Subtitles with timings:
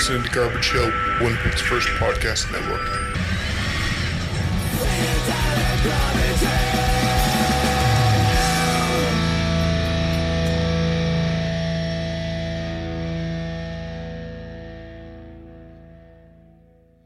[0.00, 2.80] listening to Garbage Hill, Winnipeg's first podcast network.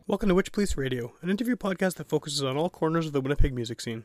[0.06, 3.20] Welcome to Witch Police Radio, an interview podcast that focuses on all corners of the
[3.20, 4.04] Winnipeg music scene.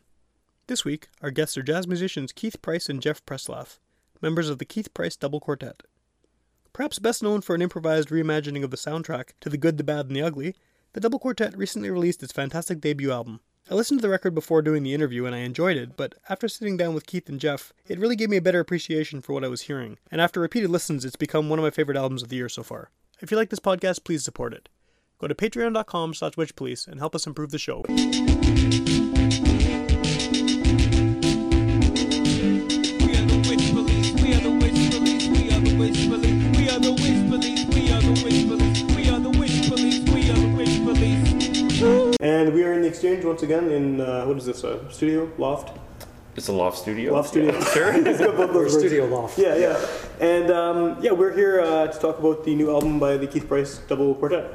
[0.66, 3.78] This week, our guests are jazz musicians Keith Price and Jeff Presloff,
[4.20, 5.84] members of the Keith Price Double Quartet.
[6.74, 10.08] Perhaps best known for an improvised reimagining of the soundtrack to The Good, the Bad,
[10.08, 10.56] and the Ugly,
[10.94, 13.42] the Double Quartet recently released its fantastic debut album.
[13.70, 16.48] I listened to the record before doing the interview and I enjoyed it, but after
[16.48, 19.44] sitting down with Keith and Jeff, it really gave me a better appreciation for what
[19.44, 22.30] I was hearing, and after repeated listens, it's become one of my favorite albums of
[22.30, 22.90] the year so far.
[23.22, 24.70] If you like this podcast, please support it.
[25.20, 27.84] Go to patreon.com slash witchpolice and help us improve the show.
[42.90, 45.32] Exchange once again in, uh, what is this, uh, studio?
[45.38, 45.78] Loft?
[46.36, 47.14] It's a loft studio.
[47.14, 47.60] Loft studio.
[47.62, 47.92] Sure.
[48.08, 48.78] It's got both those.
[48.78, 49.38] Studio Loft.
[49.38, 49.86] Yeah, yeah.
[50.20, 53.48] And um, yeah, we're here uh, to talk about the new album by the Keith
[53.48, 54.46] Price Double Quartet.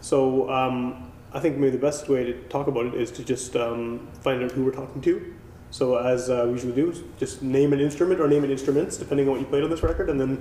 [0.00, 3.54] So um, I think maybe the best way to talk about it is to just
[3.56, 5.34] um, find out who we're talking to.
[5.70, 9.26] So as uh, we usually do, just name an instrument or name an instruments, depending
[9.28, 10.40] on what you played on this record, and then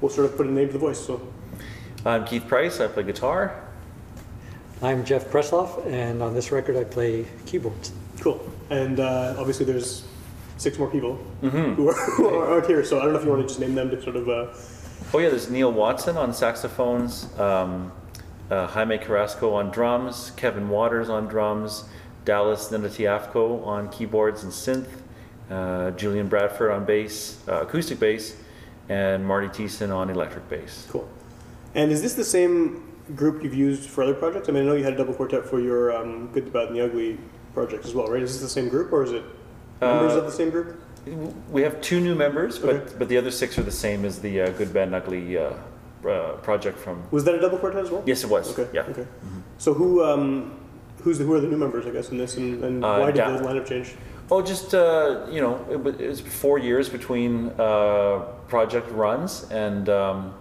[0.00, 1.04] we'll sort of put a name to the voice.
[1.04, 1.26] So
[2.04, 2.80] I'm Keith Price.
[2.80, 3.67] I play guitar.
[4.80, 7.92] I'm Jeff Presloff, and on this record I play keyboards.
[8.20, 8.40] cool.
[8.70, 10.04] And uh, obviously there's
[10.56, 12.84] six more people who, are, who aren't here.
[12.84, 14.28] So I don't know if you want to just name them to sort of.
[14.28, 14.46] Uh,
[15.14, 17.92] Oh yeah, there's Neil Watson on saxophones, um,
[18.50, 21.84] uh, Jaime Carrasco on drums, Kevin Waters on drums,
[22.26, 24.88] Dallas Ninatiafco on keyboards and synth,
[25.50, 28.36] uh, Julian Bradford on bass, uh, acoustic bass,
[28.90, 30.86] and Marty Thiessen on electric bass.
[30.90, 31.08] Cool.
[31.74, 34.48] And is this the same group you've used for other projects?
[34.48, 36.68] I mean, I know you had a double quartet for your um, Good, the Bad,
[36.68, 37.18] and the Ugly
[37.54, 38.22] project as well, right?
[38.22, 39.24] Is this the same group, or is it
[39.80, 40.80] members Uh, of the same group?
[41.50, 42.94] We have two new members, but Okay.
[42.98, 45.52] but the other six are the same as the uh, Good Bad and Ugly uh,
[46.06, 47.02] uh, project from.
[47.10, 48.02] Was that a double quartet as well?
[48.04, 48.50] Yes, it was.
[48.58, 48.68] Okay.
[48.74, 48.82] Yeah.
[48.90, 49.06] Okay.
[49.56, 50.58] So who um,
[51.02, 53.06] who's the, who are the new members, I guess, in this, and, and Uh, why
[53.06, 53.94] did Da- the lineup change?
[54.30, 59.46] Oh, just uh, you know, it was, it was four years between uh, project runs,
[59.50, 60.34] and um,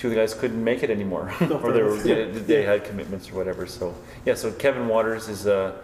[0.00, 1.30] two of the guys couldn't make it anymore,
[1.62, 3.66] or they, were, they, had commitments or whatever.
[3.66, 3.94] So
[4.24, 5.76] yeah, so Kevin Waters is uh,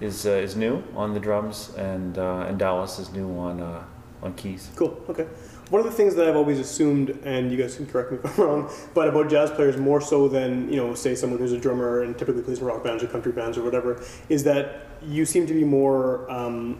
[0.00, 3.84] is uh, is new on the drums, and uh, and Dallas is new on uh,
[4.22, 4.70] on keys.
[4.76, 4.98] Cool.
[5.10, 5.26] Okay.
[5.70, 8.38] One of the things that I've always assumed, and you guys can correct me if
[8.38, 11.58] I'm wrong, but about jazz players more so than you know, say someone who's a
[11.58, 15.24] drummer and typically plays in rock bands or country bands or whatever, is that you
[15.26, 16.78] seem to be more um,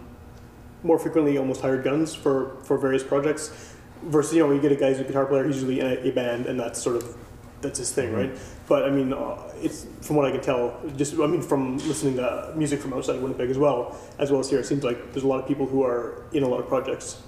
[0.82, 3.73] more frequently almost hired guns for for various projects.
[4.04, 6.08] Versus you know, you get a guy who's a guitar player, he's usually in a,
[6.08, 7.16] a band, and that's sort of
[7.64, 8.30] that's his thing, right?
[8.68, 12.16] But I mean, uh, it's from what I can tell, just I mean, from listening
[12.16, 15.24] to music from outside Winnipeg as well, as well as here, it seems like there's
[15.24, 17.20] a lot of people who are in a lot of projects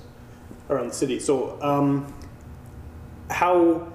[0.71, 1.19] around the city.
[1.19, 2.13] So, um,
[3.31, 3.93] how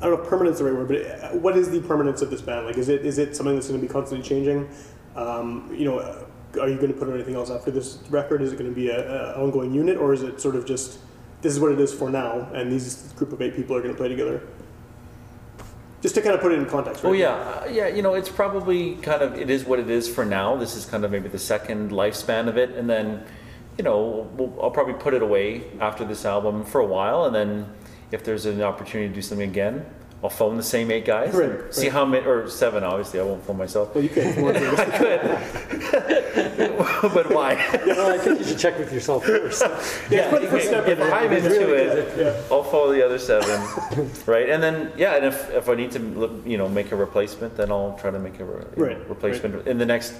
[0.00, 2.30] I don't know if permanent's the right word, but uh, what is the permanence of
[2.30, 2.66] this band?
[2.66, 4.68] Like, is it is it something that's going to be constantly changing?
[5.14, 6.00] Um, you know,
[6.60, 8.42] are you going to put on anything else after this record?
[8.42, 10.98] Is it going to be a, a ongoing unit, or is it sort of just
[11.46, 13.94] this is what it is for now, and these group of eight people are going
[13.94, 14.42] to play together?
[16.02, 17.04] Just to kind of put it in context.
[17.04, 17.10] Right?
[17.10, 17.86] Oh yeah, uh, yeah.
[17.86, 20.56] You know, it's probably kind of it is what it is for now.
[20.56, 23.24] This is kind of maybe the second lifespan of it, and then,
[23.78, 27.34] you know, we'll, I'll probably put it away after this album for a while, and
[27.34, 27.72] then
[28.10, 29.86] if there's an opportunity to do something again,
[30.24, 31.92] I'll phone the same eight guys, Right, see right.
[31.92, 32.82] how many or seven.
[32.82, 33.94] Obviously, I won't phone myself.
[33.94, 34.26] Well, you can.
[34.28, 34.70] if you want to.
[34.70, 35.20] I could,
[37.14, 37.54] but why?
[37.86, 39.62] Well, I think you should check with yourself first.
[40.10, 41.00] Yeah, first if.
[41.00, 43.60] I'm into Really it, good, I'll follow the other seven,
[44.26, 44.48] right?
[44.48, 47.70] And then, yeah, and if, if I need to, you know, make a replacement, then
[47.70, 50.14] I'll try to make a re- know, Right, replacement in the next,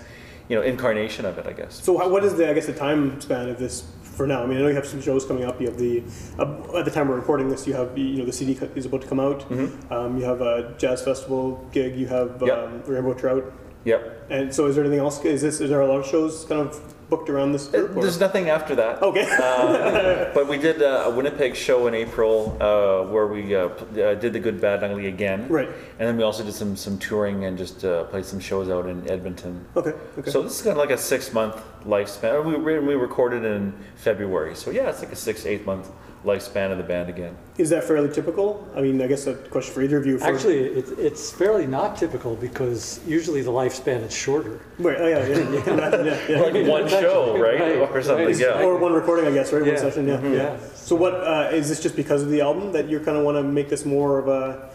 [0.48, 1.82] you know, incarnation of it, I guess.
[1.82, 3.82] So, what is the I guess the time span of this
[4.16, 4.43] for now?
[4.43, 5.60] I mean, I know you have some shows coming up.
[5.60, 6.03] You have the
[6.38, 9.03] uh, at the time we're recording this, you have you know the CD is about
[9.03, 9.45] to come out.
[9.91, 11.97] Um, you have a jazz festival gig.
[11.97, 12.59] You have Yep.
[12.59, 13.53] um, Rainbow Trout.
[13.84, 14.27] Yep.
[14.30, 15.24] And so, is there anything else?
[15.24, 17.94] Is this is there a lot of shows kind of booked around this group?
[17.94, 19.03] There's nothing after that.
[19.03, 19.26] Okay.
[19.30, 24.14] Uh, but we did uh, a Winnipeg show in April uh, where we uh, uh,
[24.14, 25.48] did the Good, Bad, Ugly again.
[25.48, 25.68] Right.
[25.98, 28.86] And then we also did some some touring and just uh, played some shows out
[28.86, 29.64] in Edmonton.
[29.76, 29.94] Okay.
[30.18, 30.30] Okay.
[30.30, 32.44] So this is kind of like a six month lifespan.
[32.44, 35.91] We, we we recorded in February, so yeah, it's like a six eight month
[36.26, 37.36] lifespan of the band again.
[37.56, 38.68] is that fairly typical?
[38.76, 40.18] I mean, I guess a question for either of you.
[40.18, 44.60] For, Actually, it, it's fairly not typical because usually the lifespan is shorter.
[44.78, 44.96] Right.
[45.00, 45.26] Oh, yeah.
[45.26, 45.50] Yeah.
[45.50, 46.40] You can imagine, yeah, yeah.
[46.40, 48.26] Like one show, right, Right, or something.
[48.26, 48.38] right.
[48.38, 48.62] Yeah.
[48.62, 49.62] Or one recording, I guess, right?
[49.62, 49.76] One Yeah.
[49.78, 50.16] session, yeah.
[50.16, 50.34] Mm-hmm.
[50.34, 50.42] yeah.
[50.54, 50.58] Yeah.
[50.74, 53.36] So, what uh, is this just because of the album that you kind of want
[53.36, 54.68] to make this more of a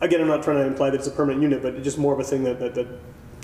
[0.00, 2.20] again, I'm not trying to imply that it's a permanent unit, but just more of
[2.20, 2.86] a thing that, that, that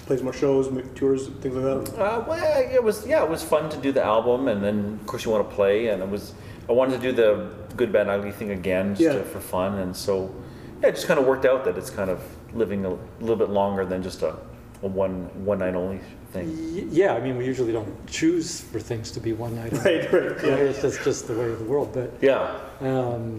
[0.06, 1.98] plays more shows, m- tours, things like that.
[1.98, 5.06] Uh, well, it was yeah, it was fun to do the album, and then of
[5.06, 6.34] course you want to play, and it was
[6.68, 9.12] I wanted to do the good bad ugly thing again just Yeah.
[9.14, 10.32] to, for fun, and so
[10.80, 12.20] yeah, it just kind of worked out that it's kind of
[12.54, 14.34] living a little bit longer than just a,
[14.82, 16.00] a one one night only
[16.32, 16.88] thing.
[16.90, 19.72] Yeah, I mean, we usually don't choose for things to be one night.
[19.72, 20.44] only, Right, right, right?
[20.44, 20.54] yeah.
[20.56, 21.90] It's just, just the way of the world.
[21.92, 23.36] But Yeah, um,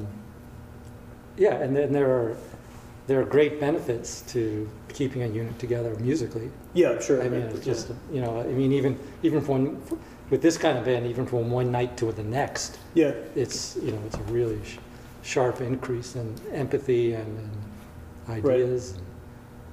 [1.38, 2.36] yeah, and then there are
[3.08, 6.50] there are great benefits to keeping a unit together musically.
[6.74, 7.22] Yeah, sure.
[7.24, 9.82] I mean, it's just you know, I mean, even even from
[10.34, 13.92] with this kind of band, even from one night to the next, yeah, it's you
[13.92, 14.80] know, it's a really sh-
[15.22, 18.98] sharp increase in empathy and, and ideas.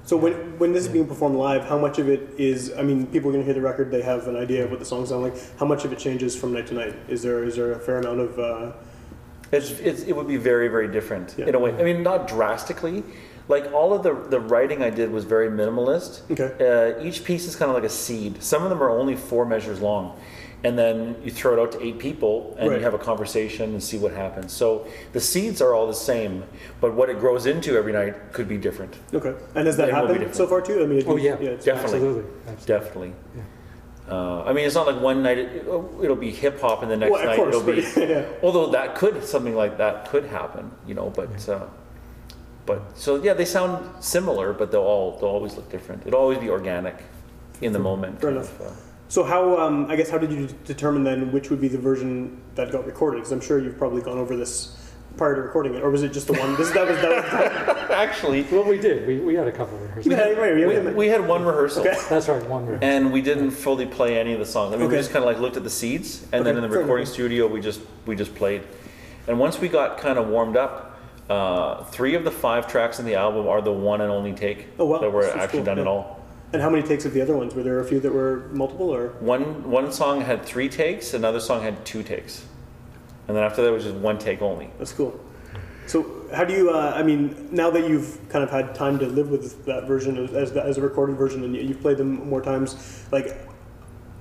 [0.04, 2.74] So when when this is being performed live, how much of it is?
[2.76, 4.80] I mean, people are going to hear the record; they have an idea of what
[4.80, 5.34] the songs sound like.
[5.58, 6.94] How much of it changes from night to night?
[7.08, 8.38] Is there is there a fair amount of?
[8.38, 8.72] Uh,
[9.52, 11.46] it's, it's it would be very very different Yeah.
[11.46, 11.72] in a way.
[11.72, 13.02] I mean, not drastically.
[13.48, 16.12] Like all of the the writing I did was very minimalist.
[16.32, 16.50] Okay.
[16.60, 18.42] Uh, each piece is kind of like a seed.
[18.42, 20.16] Some of them are only four measures long,
[20.62, 22.78] and then you throw it out to eight people, and Right.
[22.78, 24.52] you have a conversation and see what happens.
[24.52, 26.44] So the seeds are all the same,
[26.80, 28.94] but what it grows into every night could be different.
[29.14, 30.82] okay, and has that It will be happened so far too?
[30.82, 31.34] I mean, Oh, yeah.
[31.34, 31.96] it's- Definitely.
[31.98, 32.66] Absolutely, absolutely.
[32.66, 33.12] Definitely.
[34.10, 35.64] Uh, I mean, it's not like one night it,
[36.02, 37.86] it'll be hip hop, and the next Well, night course, it'll be.
[38.12, 38.24] yeah.
[38.42, 41.10] Although that could something like that could happen, you know.
[41.14, 41.60] But uh,
[42.66, 46.02] but so yeah, they sound similar, but they'll all they'll always look different.
[46.06, 46.96] It'll always be organic
[47.60, 48.20] in the moment.
[48.20, 48.58] Fair enough.
[48.60, 48.70] of, uh,
[49.10, 49.58] So how?
[49.58, 52.86] Um, I guess how did you determine then which would be the version that got
[52.86, 53.16] recorded?
[53.18, 54.76] Because I'm sure you've probably gone over this
[55.16, 56.54] prior to recording it, or was it just the one?
[56.56, 57.66] This that was that.
[57.66, 59.08] Was, Actually, Well, we did.
[59.08, 60.14] We, we had a couple of rehearsals.
[60.14, 61.80] yeah, right, we- we, we had one rehearsal.
[61.86, 61.98] Okay.
[62.08, 62.88] That's right, one rehearsal.
[62.88, 64.72] And we didn't fully play any of the songs.
[64.72, 64.94] I mean, Okay.
[64.94, 67.02] we just kind of like looked at the seeds, and then in the fair recording
[67.06, 67.12] enough.
[67.14, 68.62] studio, we just we just played.
[69.26, 73.06] And once we got kind of warmed up, uh, three of the five tracks in
[73.06, 74.98] the album are the one and only take Oh, wow.
[74.98, 76.19] that were That's actually cool, done at all.
[76.52, 77.55] And how many takes of the other ones?
[77.55, 79.08] Were there a few that were multiple, or?
[79.20, 82.44] One one song had three takes, another song had two takes,
[83.29, 84.70] and then after that was just one take only.
[84.79, 85.19] That's cool.
[85.87, 86.70] So how do you?
[86.70, 90.17] Uh, I mean, now that you've kind of had time to live with that version
[90.35, 92.76] as as, a recorded version, and you- you've played them more times,
[93.11, 93.37] like,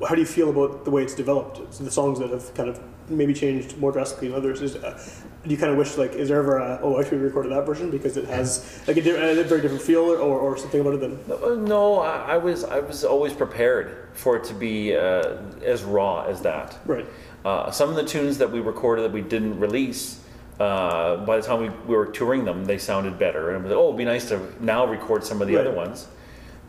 [0.07, 1.73] how do you feel about the way it's developed?
[1.73, 4.61] So the songs that have kind of maybe changed more drastically than others.
[4.61, 4.99] Is uh,
[5.43, 7.51] do you kind of wish like is there ever a oh I should have recorded
[7.51, 10.81] that version because it has like a, di- a very different feel or, or something
[10.81, 14.53] about it than No, no, I, I was I was always prepared for it to
[14.53, 16.77] be uh, as raw as that.
[16.85, 17.05] right?
[17.45, 20.19] Uh, some of the tunes that we recorded that we didn't release,
[20.59, 23.51] uh, by the time we, we were touring them, they sounded better.
[23.55, 25.65] And it was, oh, it'd be nice to now record some of the Right.
[25.65, 26.07] other ones.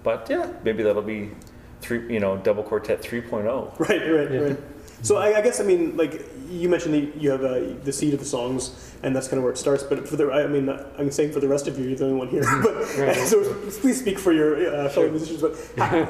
[0.04, 1.32] But yeah, maybe that'll be
[1.80, 3.78] three, you know, double quartet 3.0.
[3.80, 4.38] Right, right, Yeah.
[4.40, 4.58] right.
[5.02, 8.12] So I, I guess I mean like you mentioned that you have uh, the seed
[8.12, 9.82] of the songs, and that's kind of where it starts.
[9.82, 10.68] But for the I mean
[10.98, 12.42] I'm saying for the rest of you, you're the only one here.
[12.62, 13.16] But Right.
[13.32, 13.42] so
[13.80, 15.10] please speak for your uh, fellow Sure.
[15.10, 15.40] musicians.
[15.42, 16.04] But how,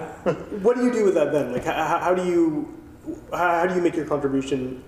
[0.65, 1.53] what do you do with that then?
[1.53, 2.77] Like how, how do you
[3.33, 4.83] how, how do you make your contribution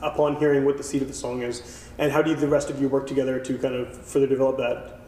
[0.00, 2.80] upon hearing what the seed of the song is, and how do the rest of
[2.80, 4.98] you work together to kind of further develop that?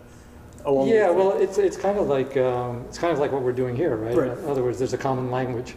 [0.66, 3.52] Along Yeah, well, it's, it's kind of like, um, it's kind of like what we're
[3.52, 4.16] doing here, right?
[4.16, 4.38] Right.
[4.38, 5.74] In other words, there's a common language.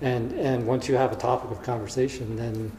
[0.00, 2.70] And, and once you have a topic of conversation, then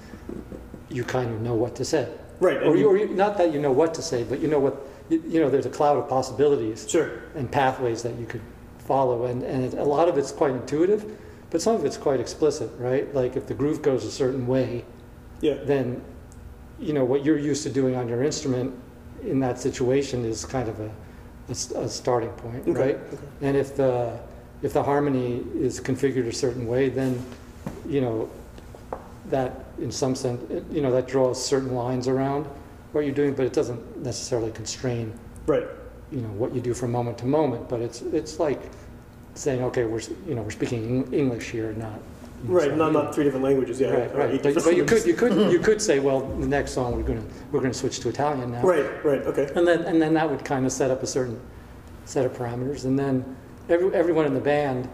[0.89, 2.07] you kind of know what to say.
[2.39, 2.61] right.
[2.63, 4.77] Or, you, or you, not that you know what to say, but you know what,
[5.09, 7.23] you, you know, there's a cloud of possibilities sure.
[7.35, 8.41] and pathways that you could
[8.79, 9.25] follow.
[9.25, 11.17] And, and it, a lot of it's quite intuitive,
[11.49, 13.13] but some of it's quite explicit, right?
[13.15, 14.85] Like if the groove goes a certain way,
[15.41, 15.55] Yeah.
[15.63, 16.01] then
[16.79, 18.73] you know what you're used to doing on your instrument
[19.23, 20.91] in that situation is kind of a
[21.49, 22.95] a starting point, Okay, right?
[22.95, 23.17] okay.
[23.41, 24.19] And if the
[24.61, 27.23] if the harmony is configured a certain way, then
[27.87, 28.29] you know
[29.29, 32.45] that in some sense you know that draws certain lines around
[32.93, 35.13] what you're doing, but it doesn't necessarily constrain
[35.45, 35.67] Right.
[36.11, 37.69] you know what you do from moment to moment.
[37.69, 38.61] But it's it's like
[39.35, 41.99] saying okay we're you know we're speaking English here, not
[42.43, 42.75] Right.
[42.77, 43.79] Not not three different languages.
[43.81, 43.89] Yeah.
[43.89, 44.43] Right, right.
[44.43, 47.19] But, but you could, you could, you could say, well, the next song we're going
[47.19, 49.03] to we're going to switch to Italian now, Right.
[49.03, 49.21] Right.
[49.21, 49.49] Okay.
[49.55, 51.39] and then and then that would kind of set up a certain
[52.05, 53.35] set of parameters, and then
[53.69, 54.87] every, everyone in the band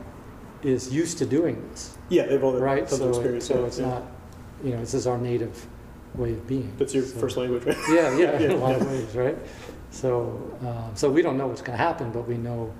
[0.61, 2.25] is used to doing this, Yeah.
[2.25, 2.87] They've all right?
[2.87, 3.45] tons of So, it- experience.
[3.47, 3.87] so it's yeah.
[3.89, 4.03] not,
[4.63, 5.65] you know, this is our native
[6.15, 6.71] way of being.
[6.77, 7.77] That's your So- first language, right?
[7.89, 9.37] Yeah, yeah, in Yeah, a lot of ways, right?
[9.91, 12.71] So, um, so we don't know what's going to happen, but we know,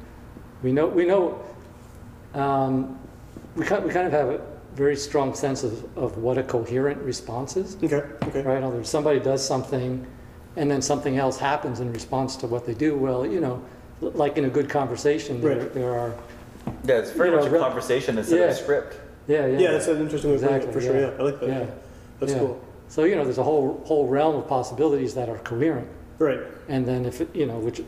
[0.64, 1.40] we know, we know,
[2.34, 2.98] um,
[3.56, 4.42] we kind, we kind of have a
[4.76, 7.76] very strong sense of, of what a coherent response is.
[7.84, 8.02] Okay.
[8.24, 8.42] Okay.
[8.42, 8.64] right?
[8.64, 10.06] Words, somebody does something,
[10.56, 12.96] and then something else happens in response to what they do.
[12.98, 13.62] Well, you know,
[14.12, 15.74] like in a good conversation, there, Right.
[15.74, 16.14] there are,
[16.86, 18.52] Yeah, it's very You know, much a re- conversation instead of Yeah.
[18.52, 18.96] a script.
[19.28, 20.96] yeah, yeah, Yeah, that's an interesting way of putting it, Exactly, for sure.
[21.02, 21.08] yeah.
[21.08, 21.50] Yeah, I like that.
[21.50, 21.66] yeah,
[22.20, 22.40] That's yeah.
[22.40, 22.60] cool.
[22.88, 25.88] So you know, there's a whole whole realm of possibilities that are coherent,
[26.20, 26.40] Right.
[26.70, 27.82] and then if it, you know, which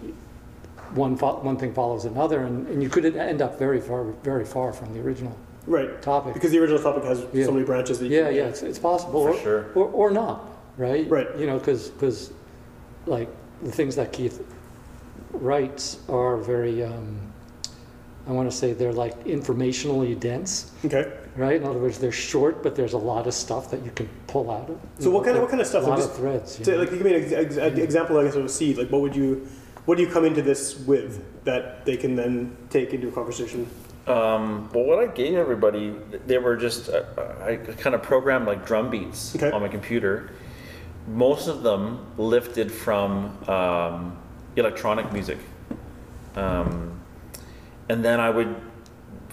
[0.94, 4.46] one fo- one thing follows another, and, and you could end up very far very
[4.46, 5.34] far from the original
[5.68, 6.02] Right.
[6.02, 6.34] topic.
[6.34, 7.46] Because the original topic has Yeah.
[7.46, 9.66] so many branches that you Yeah, can, yeah, it's, it's possible, For or, sure.
[9.76, 10.46] or or not,
[10.78, 11.10] right?
[11.10, 11.28] Right.
[11.38, 11.92] You know, because
[13.06, 13.28] like
[13.64, 14.42] the things that Keith
[15.32, 16.84] writes are very.
[16.84, 17.20] Um,
[18.28, 21.12] I want to say they're like informationally dense, Okay.
[21.36, 21.62] right?
[21.62, 24.50] In other words, they're short, but there's a lot of stuff that you can pull
[24.50, 24.80] out of.
[24.98, 25.84] So what kind of what kind of stuff?
[25.84, 26.58] A Like lot just, of threads.
[26.58, 26.78] you to, know?
[26.80, 28.80] like, give me an ex- ex- an example, I guess, of a seed.
[28.80, 29.48] Like, what would you,
[29.86, 33.68] what do you come into this with that they can then take into a conversation?
[34.08, 35.94] Um, well, what I gave everybody,
[36.26, 37.04] they were just, uh,
[37.44, 39.52] I kind of programmed like drum beats Okay.
[39.52, 40.32] on my computer.
[41.08, 44.18] Most of them lifted from um,
[44.56, 45.38] electronic music.
[46.36, 47.00] Um,
[47.90, 48.56] and then I would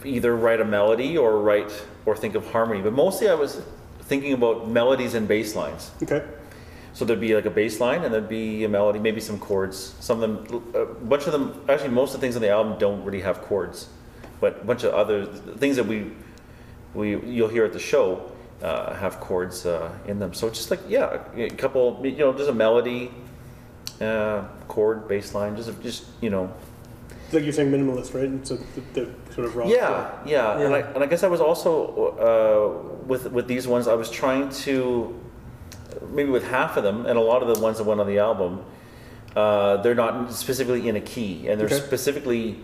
[0.05, 1.73] either write a melody or write
[2.07, 2.81] or think of harmony.
[2.83, 3.63] But mostly I was
[4.01, 5.91] thinking about melodies and bass lines.
[6.03, 6.25] Okay.
[6.95, 9.95] So there'd be like a bass line and there'd be a melody, maybe some chords.
[10.01, 12.79] Some of them, a bunch of them, actually most of the things on the album
[12.79, 13.89] don't really have chords,
[14.41, 16.11] but a bunch of other things that we,
[16.93, 18.31] we you'll hear at the show
[18.63, 20.35] uh, have chords uh, in them.
[20.35, 23.11] So it's just like yeah, a couple, you know, just a melody,
[24.03, 26.53] uh, chord, bass line, just just you know,
[27.33, 28.25] Like you're saying, minimalist, right?
[28.25, 29.67] And so the, the sort of raw.
[29.67, 31.71] yeah, yeah, And, I, and I guess I was also
[32.29, 33.89] uh, with with these ones.
[33.89, 35.19] I was trying to
[36.11, 38.19] maybe with half of them, and a lot of the ones that went on the
[38.19, 38.65] album,
[39.37, 41.79] uh, they're not specifically in a key, and they're Okay.
[41.87, 42.59] specifically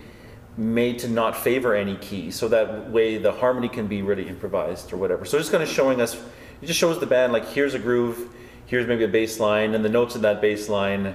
[0.56, 4.92] made to not favor any key, so that way the harmony can be really improvised
[4.92, 5.24] or whatever.
[5.24, 6.14] So just kind of showing us,
[6.60, 8.28] it just shows the band like here's a groove,
[8.66, 11.14] here's maybe a bass line, and the notes in that bass line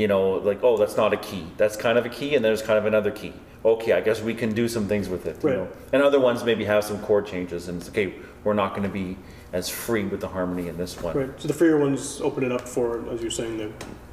[0.00, 1.46] you know, like, oh, that's not a key.
[1.58, 3.34] That's kind of a key, and there's kind of another key.
[3.62, 5.36] Okay, I guess we can do some things with it.
[5.42, 5.58] You Right.
[5.58, 5.68] know?
[5.92, 8.88] And other ones maybe have some chord changes, and it's okay, we're not going to
[8.88, 9.18] be
[9.52, 11.14] as free with the harmony in this one.
[11.14, 11.30] Right.
[11.36, 13.70] So the freer ones open it up for, as you're saying, the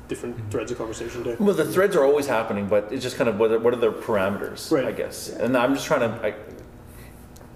[0.10, 0.50] different mm-hmm.
[0.50, 1.24] threads of conversation.
[1.24, 3.74] To, Well, the threads are always happening, but it's just kind of what are, what
[3.74, 4.84] are their parameters, Right.
[4.84, 5.30] I guess.
[5.30, 6.34] And I'm just trying to I,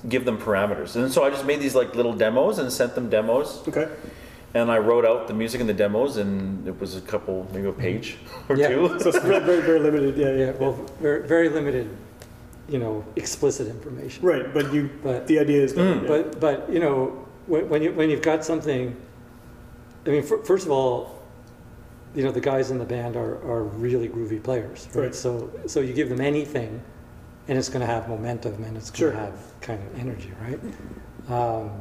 [0.07, 0.95] give them parameters.
[0.95, 3.67] And so I just made these like little demos and sent them demos.
[3.67, 3.89] okay.
[4.53, 7.67] And I wrote out the music and the demos, and it was a couple, maybe
[7.69, 8.17] a page
[8.49, 8.67] or Yeah.
[8.69, 8.99] two.
[8.99, 10.17] So it's very, very, very limited.
[10.17, 10.45] Yeah, yeah.
[10.45, 11.89] Yeah, well, very, very limited,
[12.67, 14.25] you know, explicit information.
[14.25, 14.89] Right, but you.
[15.03, 15.81] But- the idea is that.
[15.81, 16.01] Mm.
[16.01, 16.07] yeah.
[16.07, 18.95] But, but, you know, when, when you, when you've got something,
[20.05, 21.21] I mean, fir- first of all,
[22.13, 25.03] you know, the guys in the band are, are really groovy players, right?
[25.03, 25.15] Right.
[25.15, 26.81] So, so you give them anything
[27.47, 30.59] and it's gonna have momentum and it's gonna have kind of energy, right?
[31.29, 31.71] Um,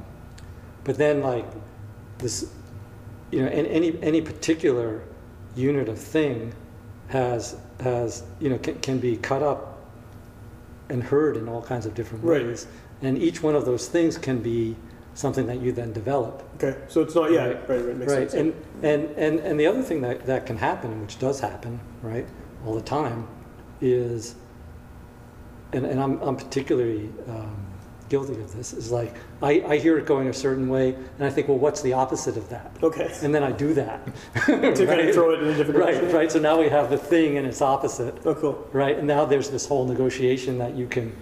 [0.85, 1.47] but then like
[2.19, 2.49] this,
[3.31, 5.03] you know, and any, any particular
[5.57, 6.53] unit of thing
[7.09, 9.79] has, has, you know, can, can be cut up
[10.89, 12.45] and heard in all kinds of different Right.
[12.45, 12.67] ways.
[13.03, 14.77] And each one of those things can be
[15.15, 16.43] something that you then develop.
[16.57, 16.79] okay.
[16.89, 17.33] So it's not.
[17.33, 17.47] Yeah.
[17.47, 17.69] Right.
[17.69, 17.85] Right.
[17.85, 17.97] Right.
[17.97, 18.31] Makes right.
[18.31, 18.35] sense.
[18.35, 22.27] And, and, and, and the other thing that, that can happen, which does happen, right,
[22.65, 23.27] all the time,
[23.81, 24.35] is,
[25.73, 27.67] and, and I'm, I'm particularly um,
[28.11, 31.31] guilty of this, is like, I, I hear it going a certain way, and I
[31.31, 32.71] think, well, what's the opposite of that?
[32.83, 33.11] Okay.
[33.23, 34.05] And then I do that.
[34.35, 35.15] to kind of Right.
[35.15, 36.13] throw it in a different Right, direction.
[36.17, 36.31] right.
[36.33, 38.15] So now we have the thing and its opposite.
[38.27, 38.69] Oh, cool.
[38.73, 41.15] Right, and now there's this whole negotiation that you can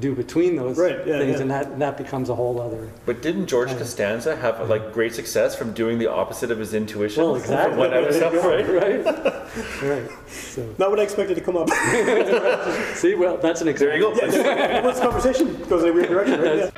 [0.00, 1.42] do between those Right, yeah, things, yeah.
[1.42, 2.88] and that, that becomes a whole other.
[3.06, 7.22] But didn't George Costanza have like great success from doing the opposite of his intuition?
[7.22, 7.78] Well, exactly.
[7.78, 8.68] One episode, right?
[8.68, 9.04] right,
[9.82, 10.10] right.
[10.28, 11.68] So, Not what I expected to come up.
[12.94, 14.14] see, well, that's an There example.
[14.14, 14.42] you go.
[14.44, 16.56] yeah, this conversation goes in a weird direction, right?
[16.58, 16.70] Yeah.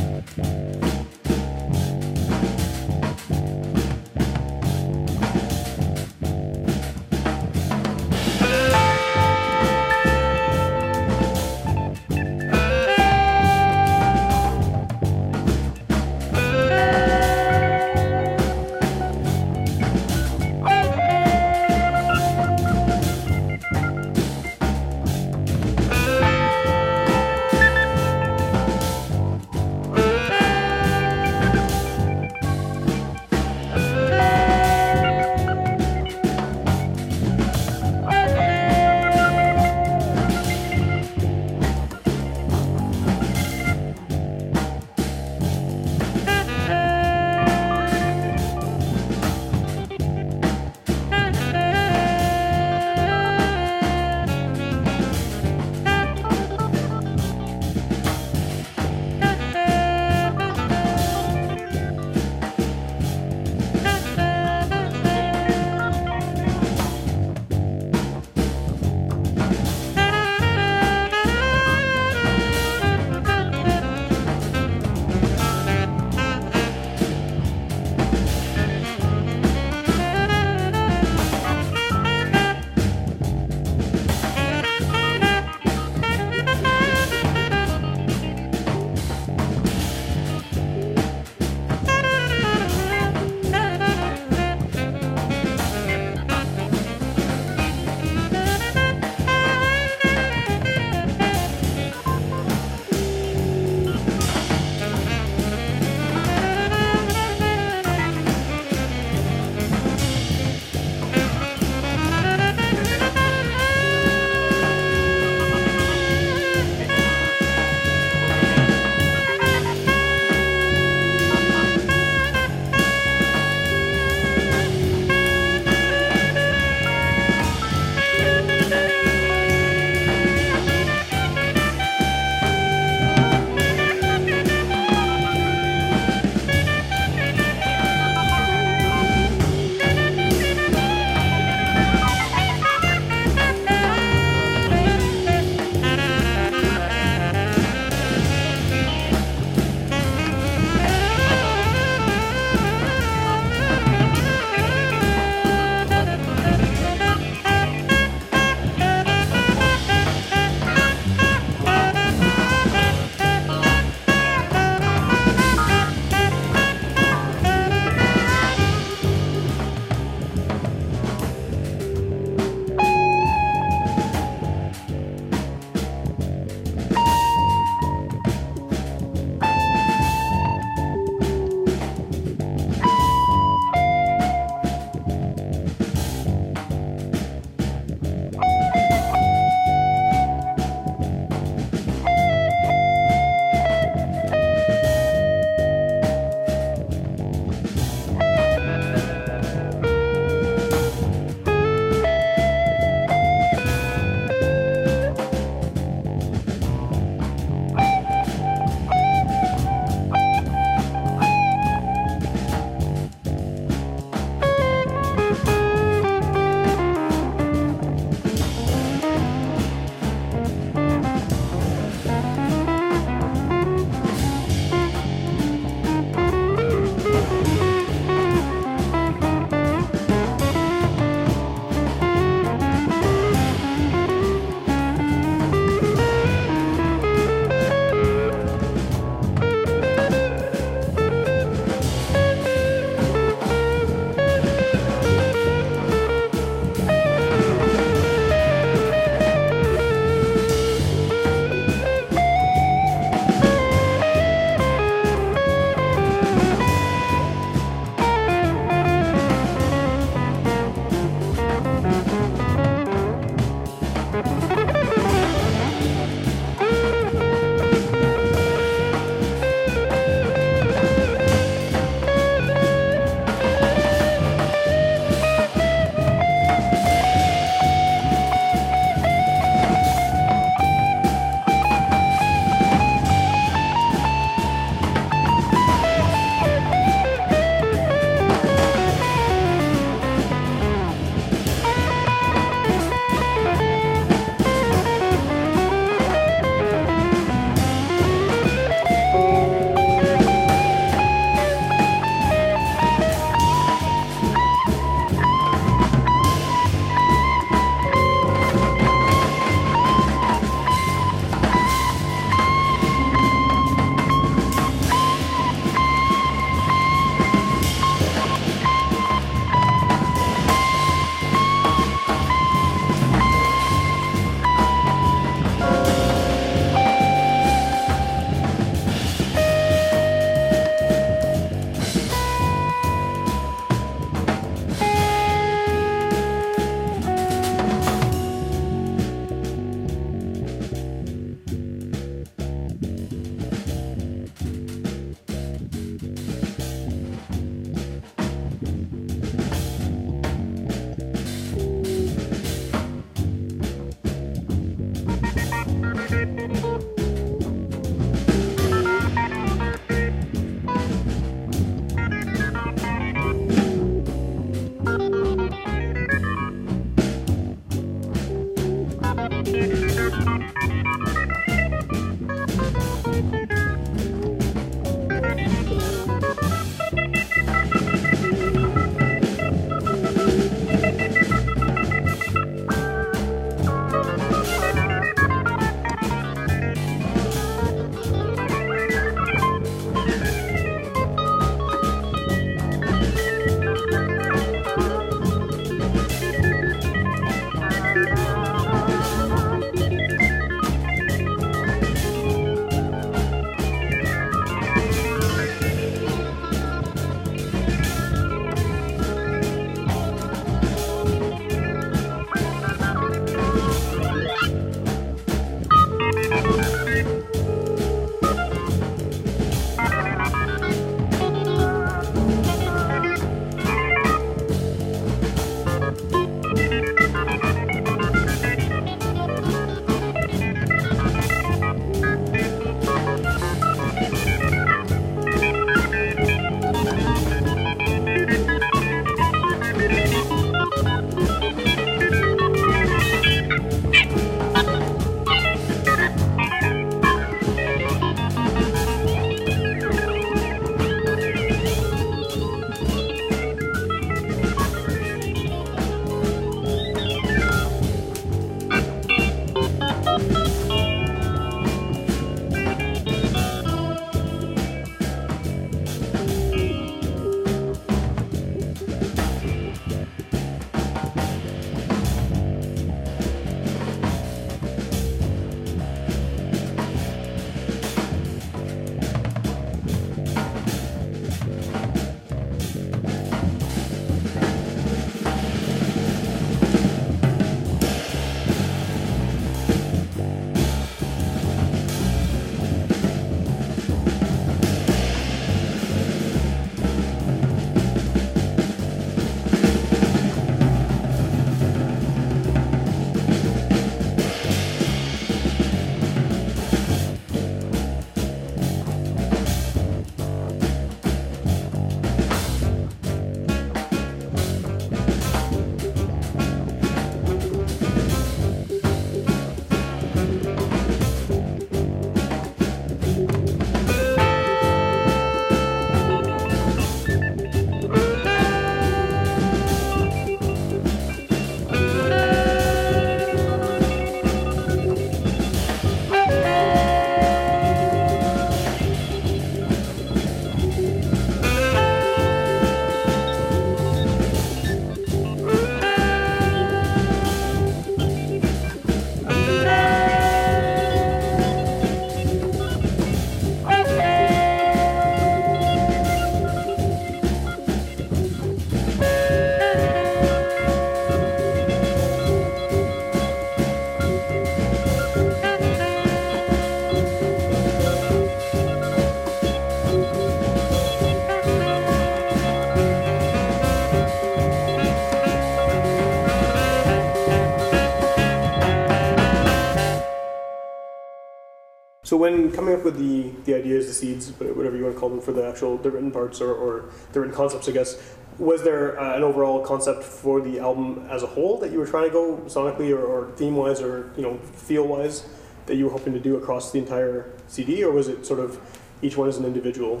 [582.14, 585.08] So when coming up with the, the ideas, the seeds, whatever you want to call
[585.08, 588.00] them, for the actual the written parts or, or the written concepts, I guess,
[588.38, 591.88] was there uh, an overall concept for the album as a whole that you were
[591.88, 595.26] trying to go sonically or, or theme wise or you know feel wise
[595.66, 598.60] that you were hoping to do across the entire CD, or was it sort of
[599.02, 600.00] each one as an individual?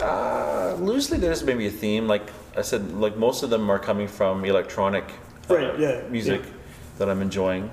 [0.00, 2.08] Uh, loosely, there's maybe a theme.
[2.08, 5.04] Like I said, like most of them are coming from electronic
[5.48, 6.50] uh, Right, yeah, music yeah.
[6.98, 7.70] that I'm enjoying.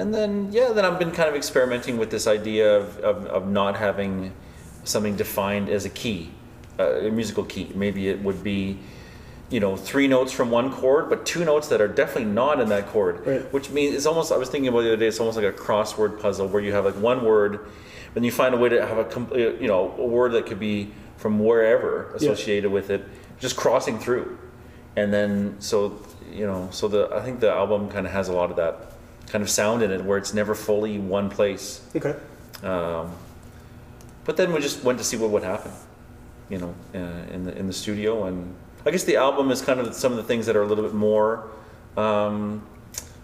[0.00, 3.46] And then, yeah, then I've been kind of experimenting with this idea of, of, of
[3.46, 4.32] not having
[4.84, 6.30] something defined as a key,
[6.78, 7.70] uh, a musical key.
[7.74, 8.78] Maybe it would be,
[9.50, 12.70] you know, three notes from one chord, but two notes that are definitely not in
[12.70, 13.26] that chord.
[13.26, 13.52] Right.
[13.52, 15.52] Which means it's almost, I was thinking about the other day, it's almost like a
[15.52, 17.68] crossword puzzle where you have like one word,
[18.16, 20.58] and you find a way to have a, com- you know, a word that could
[20.58, 23.04] be from wherever associated with it,
[23.38, 24.38] just crossing through.
[24.96, 26.00] And then, so,
[26.32, 28.94] you know, so the, I think the album kind of has a lot of that
[29.30, 31.80] kind of sound in it where it's never fully one place.
[31.94, 32.14] Okay.
[32.62, 33.12] Um,
[34.24, 35.72] but then we just went to see what would happen,
[36.50, 36.98] you know, uh,
[37.32, 40.16] in the in the studio, and I guess the album is kind of some of
[40.18, 41.48] the things that are a little bit more,
[41.96, 42.62] um,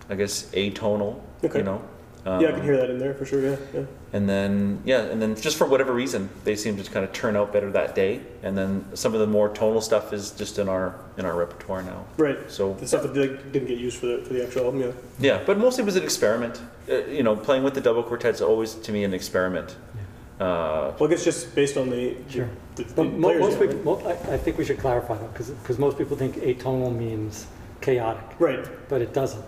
[0.09, 1.59] I guess, atonal, Okay.
[1.59, 1.83] you know,
[2.27, 3.41] Um, yeah, I can hear that in there for sure.
[3.41, 3.83] Yeah, yeah.
[4.13, 7.37] And then yeah, and then just for whatever reason, they seem to kind of turn
[7.37, 8.21] out better that day.
[8.43, 11.83] And then some of the more tonal stuff is just in our in our repertoire
[11.83, 12.05] now.
[12.17, 12.39] Right.
[12.51, 14.81] So The stuff that did- didn't get used for the for the actual album.
[14.81, 14.91] Yeah.
[15.21, 16.61] yeah, but mostly it was an experiment.
[16.91, 19.77] Uh, you know, playing with the double quartet's is always to me an experiment.
[20.41, 22.49] Uh, Well, I guess just based on the, Sure.
[22.75, 25.79] the, the But most yeah, people, mo- I, I think we should clarify that because
[25.79, 27.47] most people think atonal means
[27.81, 28.59] chaotic, right?
[28.59, 29.45] right, but it doesn't.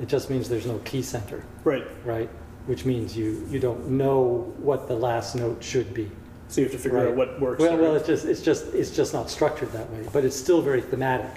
[0.00, 1.84] It just means there's no key center, right.
[2.04, 2.28] right?
[2.66, 6.10] Which means you you don't know what the last note should be.
[6.48, 7.08] So you have to figure Right.
[7.08, 7.60] out what works.
[7.60, 10.60] Well, well, it's just it's just it's just not structured that way, but it's still
[10.62, 11.30] very thematic.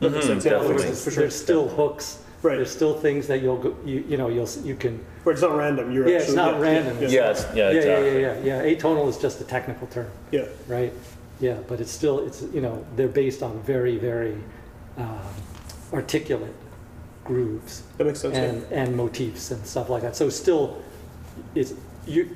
[0.00, 0.44] That makes Mhm, sense.
[0.44, 0.86] Yeah, that makes definitely.
[0.86, 1.20] sense for sure.
[1.22, 2.18] There's still hooks.
[2.42, 2.56] Right.
[2.56, 5.42] There's still things that you'll go, you you know you'll s- you can Right, it's
[5.42, 5.92] not random.
[5.92, 6.96] You're Yeah, it's actually, not yeah, random.
[7.02, 8.22] Yeah, yeah, it's, yeah, yeah, exactly.
[8.22, 10.08] yeah yeah yeah atonal is just a technical term.
[10.32, 10.46] yeah.
[10.66, 10.92] right?
[11.40, 14.36] Yeah, but it's still, it's, you know, they're based on very, very
[14.98, 15.18] um,
[15.92, 16.54] articulate
[17.34, 18.34] grooves That makes sense.
[18.34, 18.42] yeah.
[18.44, 20.16] and, and motifs and stuff like that.
[20.16, 20.82] So still,
[21.54, 21.74] it's,
[22.06, 22.28] you,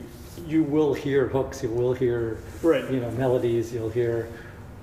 [0.47, 2.89] you will hear hooks, you will hear, Right.
[2.91, 4.29] you know, melodies, you'll hear,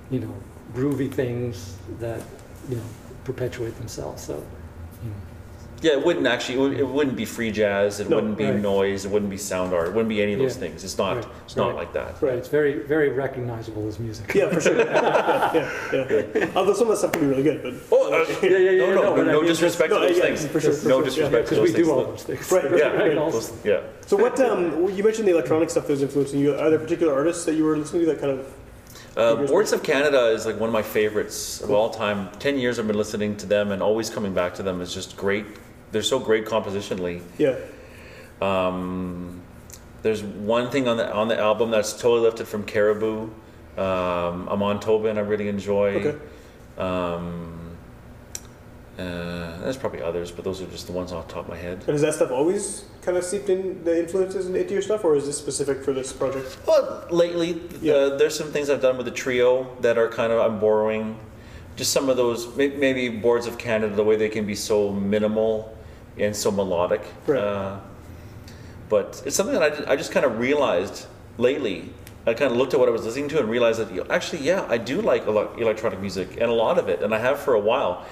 [0.10, 0.34] you know,
[0.76, 2.21] groovy things that,
[2.69, 2.84] you know,
[3.24, 4.43] perpetuate themselves, so.
[5.82, 5.96] You know.
[5.96, 6.56] Yeah, it wouldn't actually.
[6.56, 8.00] It, would, it wouldn't be free jazz.
[8.00, 8.60] It No, wouldn't be right.
[8.60, 9.06] noise.
[9.06, 9.88] It wouldn't be sound art.
[9.88, 10.62] It wouldn't be any of those Yeah.
[10.62, 10.84] things.
[10.84, 11.17] It's not.
[11.17, 11.76] Right, It's not right.
[11.76, 12.22] like that.
[12.22, 14.34] Right, it's very, very recognizable as music.
[14.34, 14.78] Yeah, for sure.
[14.86, 16.48] yeah, yeah, yeah.
[16.56, 18.72] Although some of that stuff can be really good, but Oh, uh, Yeah, yeah, yeah,
[18.72, 20.46] no, yeah, no, no, but I no mean, disrespect just- to those yeah, things.
[20.48, 21.06] for sure, for no sure, yeah.
[21.10, 21.88] disrespect to Because those we do things.
[21.89, 22.52] all those things.
[22.52, 23.17] Right, right, Yeah, right.
[23.17, 23.39] also.
[23.39, 23.82] those- yeah.
[24.06, 26.54] So what um, you mentioned the electronic stuff that was influencing you.
[26.56, 28.54] Are there particular artists that you were listening to that kind of?
[29.17, 32.30] Uh, Figures Boards of Canada is like one of my favorites of all time.
[32.39, 34.80] Ten years I've been listening to them and always coming back to them.
[34.82, 35.46] It's just great.
[35.92, 37.22] They're so great compositionally.
[37.38, 37.56] Yeah,
[38.42, 39.42] Um,
[40.04, 43.30] there's one thing on the on the album that's totally lifted from Caribou.
[43.78, 45.96] Um, Amon Tobin I really enjoy.
[45.96, 46.18] Okay.
[46.78, 47.58] Um,
[49.00, 51.58] uh, there's probably others, but those are just the ones off the top of my
[51.58, 51.78] head.
[51.80, 55.16] and has that stuff always kind of seeped in the influences into your stuff, or
[55.16, 56.58] is this specific for this project?
[56.68, 57.94] Well, lately, Yeah.
[57.94, 61.18] uh, there's some things I've done with the trio that are kind of I'm borrowing.
[61.78, 65.76] Just some of those, maybe boards of Canada, the way they can be so minimal
[66.22, 67.02] and so melodic.
[67.28, 67.40] Right.
[67.40, 67.80] Uh,
[68.90, 71.08] but it's something that I, I just kind of realized
[71.38, 71.90] lately.
[72.28, 74.08] I kind of looked at what I was listening to and realized that you know,
[74.10, 77.40] actually, yeah, I do like electronic music and a lot of it, and I have
[77.40, 78.06] for a while.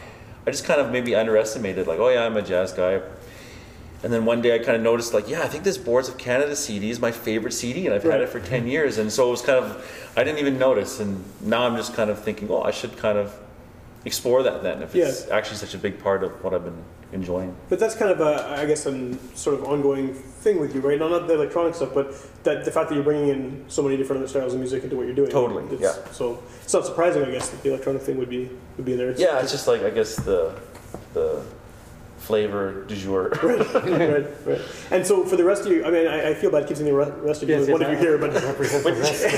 [0.48, 3.02] I just kind of maybe underestimated, like, oh yeah, I'm a jazz guy.
[4.02, 6.18] And then one day I kind of noticed, like, yeah, I think this Boards of
[6.18, 8.98] Canada CD is my favorite CD, and I've had it for 10 years.
[8.98, 11.02] And so it was kind of, I didn't even notice.
[11.02, 13.38] And now I'm just kind of thinking, oh, I should kind of
[14.06, 17.56] explore that then, if it's actually such a big part of what I've been enjoying.
[17.70, 20.98] But that's kind of a, I guess, a sort of ongoing thing with you, right?
[20.98, 23.98] Not, not the electronic stuff, but that the fact that you're bringing in so many
[23.98, 25.32] different styles of music into what you're doing.
[25.32, 26.12] Totally, It's- yeah.
[26.14, 28.98] So it's not surprising, I guess, that the electronic thing would be would be in
[29.00, 29.10] there.
[29.10, 30.54] It's, Yeah, it's just like, I guess, the,
[31.14, 31.44] the
[32.30, 33.30] flavor du jour.
[33.44, 34.62] right, right.
[34.92, 36.94] And so for the rest of you, I mean, I, I feel bad keeping the
[36.94, 38.94] re- rest of you Yes, as one yes, of you I- here, but represent the
[38.94, 39.32] rest of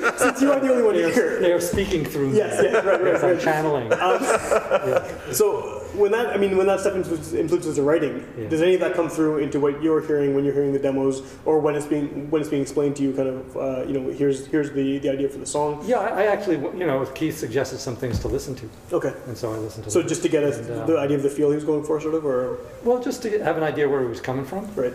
[0.00, 0.12] them.
[0.16, 2.38] since you are the only one They are, here, they are speaking through me.
[2.38, 3.40] yes, yes, right, right, Yes, I'm right.
[3.40, 3.92] channeling.
[3.92, 8.48] Um, so when that, I mean, when that stuff influences, influences the writing, Yeah.
[8.48, 11.22] does any of that come through into what you're hearing when you're hearing the demos,
[11.44, 13.12] or when it's being when it's being explained to you?
[13.12, 15.82] Kind of, uh, you know, here's here's the, the idea for the song.
[15.86, 19.12] Yeah, I, I actually, you know, Keith suggested some things to listen to, Okay.
[19.26, 21.30] and so I listened to So just to get And, uh, the idea of the
[21.30, 24.00] feel he was going for, sort of, or Well, just to have an idea where
[24.02, 24.94] he was coming from, right?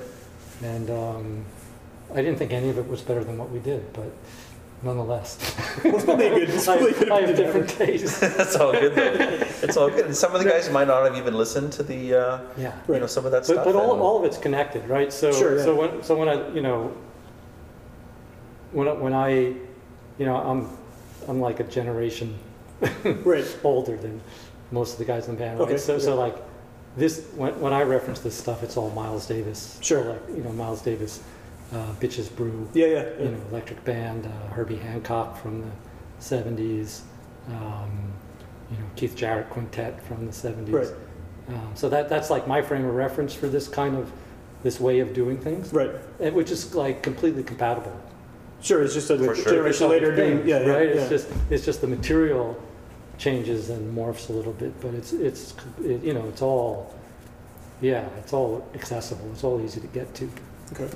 [0.64, 1.46] and um,
[2.14, 4.10] I didn't think any of it was better than what we did, but
[4.84, 5.38] nonetheless,
[5.84, 6.50] Well, it's probably good.
[6.50, 7.12] It's I, probably good.
[7.12, 8.20] I have different tastes.
[8.38, 9.46] That's all good, though.
[9.64, 10.06] It's all good.
[10.06, 12.74] And some of the guys might not have even listened to the, uh, Yeah.
[12.88, 13.66] you know, some of that But, stuff.
[13.66, 15.12] but all, and- all of it's connected, right?
[15.12, 15.64] So, Sure, yeah.
[15.64, 16.94] so when, so when I, you know,
[18.72, 20.70] when I, when I, you know, I'm,
[21.28, 22.38] I'm like a generation.
[23.04, 23.46] Right.
[23.64, 24.20] older than
[24.72, 25.66] most of the guys in the band, right?
[25.70, 26.00] Okay, So, yeah.
[26.00, 26.36] so like
[26.98, 29.80] this, when, when I reference this stuff, it's all Miles Davis.
[29.82, 30.04] Sure.
[30.04, 31.24] Like, you know, Miles Davis,
[31.74, 32.94] uh, Bitches Brew, Yeah, yeah.
[32.94, 33.24] yeah.
[33.26, 35.72] you know, Electric Band, uh, Herbie Hancock from the
[36.20, 37.02] 70s,
[37.50, 38.14] um,
[38.72, 40.72] you know, Keith Jarrett Quintet from the 70s.
[40.72, 40.88] Right.
[41.50, 44.12] Um, so that, that's like my frame of reference for this kind of,
[44.64, 45.92] this way of doing things, Right.
[46.20, 47.96] and which is like completely compatible.
[48.62, 48.82] Sure.
[48.82, 49.36] It's just a sure.
[49.36, 50.48] generation later doing.
[50.48, 50.88] Yeah, yeah, right?
[50.90, 51.02] yeah.
[51.02, 52.60] It's just, it's just the material
[53.20, 56.96] changes and morphs a little bit, but it's, it's, it, you know, it's all,
[57.82, 59.30] yeah, it's all accessible.
[59.34, 60.30] It's all easy to get to.
[60.74, 60.90] Okay.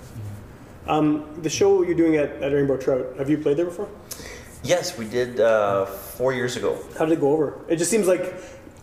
[0.89, 3.87] Um, the show you're doing at, at Rainbow Trout, have you played there before?
[4.63, 6.77] Yes, we did uh, four years ago.
[6.97, 7.59] How did it go over?
[7.69, 8.33] It just seems like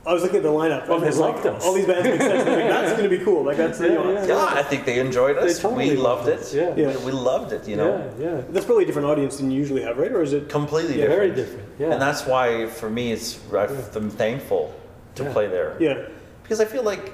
[0.07, 0.87] I was looking at the lineup.
[0.89, 1.65] Oh, they it's like, us.
[1.65, 2.49] All these bands make sense.
[2.49, 3.43] Like, that's going to be cool.
[3.43, 5.57] Like that's you know, Yeah, Yeah, I think they enjoyed us.
[5.57, 6.77] They totally we loved loved us, it.
[6.79, 6.91] yeah.
[6.93, 6.97] Yeah.
[6.99, 7.99] We, we loved it, you know.
[8.21, 8.41] Yeah, yeah.
[8.51, 10.13] that's probably a different audience than you usually have, right?
[10.13, 10.49] Or is it?
[10.49, 11.35] Completely Yeah, different.
[11.35, 11.69] very different.
[11.81, 11.93] Yeah.
[11.93, 14.73] And that's why, for me, it's I'm thankful
[15.17, 15.33] to Yeah.
[15.33, 15.77] play there.
[15.81, 16.07] Yeah.
[16.45, 17.13] Because I feel like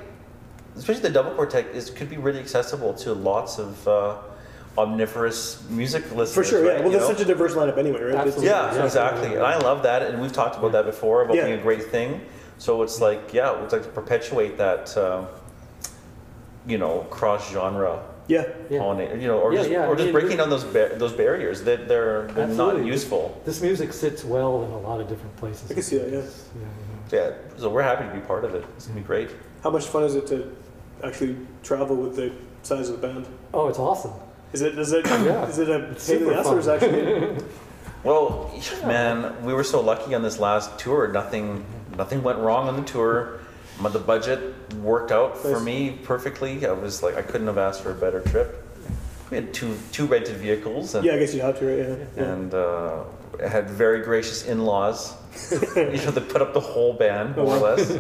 [0.76, 4.16] especially the double quartet is could be really accessible to lots of uh,
[4.78, 6.32] omnivorous music listeners.
[6.35, 6.70] For sure, yeah.
[6.72, 7.14] right, Well, you that's know?
[7.14, 8.14] such a diverse lineup anyway, right?
[8.14, 8.46] Absolutely.
[8.46, 8.85] Yeah, Yeah.
[8.85, 9.35] exactly.
[9.35, 11.44] And I love that, and we've talked about that before about Yeah.
[11.46, 12.20] being a great thing.
[12.58, 15.22] So it's like, yeah, we'd like to perpetuate that, uh,
[16.66, 18.44] you know, cross genre Yeah.
[18.70, 18.78] Yeah.
[18.80, 21.12] pollinate, you know, or Yeah, just yeah, or just mean, breaking down those bar- those
[21.12, 23.40] barriers that they're, they're not useful.
[23.44, 25.70] This music sits well in a lot of different places.
[25.70, 26.20] I can see that, yeah.
[27.11, 28.64] Yeah, Yeah, so we're happy to be part of it.
[28.76, 29.30] It's gonna be great.
[29.64, 30.50] How much fun is it to
[31.04, 32.30] actually travel with the
[32.62, 33.26] size of the band?
[33.52, 34.12] Oh, it's awesome.
[34.53, 35.47] Is it is it Yeah.
[35.49, 37.37] is it a It's pain in the ass or is it actually
[38.05, 38.51] Well,
[38.85, 41.07] man, we were so lucky on this last tour.
[41.07, 41.65] Nothing,
[41.97, 43.38] nothing went wrong on the tour.
[43.79, 44.41] My- The budget
[44.83, 46.67] worked out for me perfectly.
[46.67, 48.49] I was like, I couldn't have asked for a better trip.
[49.31, 51.79] We had two two rented vehicles, and, Yeah, I guess you'd have to, right?
[51.79, 51.97] Yeah.
[52.17, 52.33] yeah.
[52.33, 53.05] and uh,
[53.49, 55.15] had very gracious in-laws.
[55.77, 57.97] you know, they put up the whole band more or Oh, less.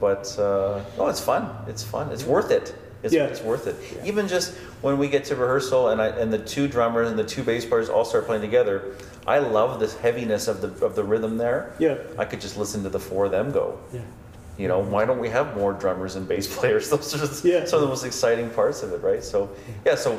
[0.00, 1.50] But uh, no, it's fun.
[1.66, 2.10] It's fun.
[2.12, 2.74] It's worth it.
[3.06, 3.24] It's, Yeah.
[3.24, 3.76] it's worth it.
[4.04, 7.24] Even just when we get to rehearsal and I, and the two drummers and the
[7.24, 8.82] two bass players all start playing together,
[9.26, 11.72] I love this heaviness of the of the rhythm there.
[11.78, 11.96] Yeah.
[12.18, 13.78] I could just listen to the four of them go.
[13.92, 14.00] Yeah.
[14.58, 16.90] You know, why don't we have more drummers and bass players?
[16.90, 17.64] Those are Yeah.
[17.64, 19.22] some of the most exciting parts of it, right?
[19.22, 19.48] So,
[19.84, 20.18] yeah, so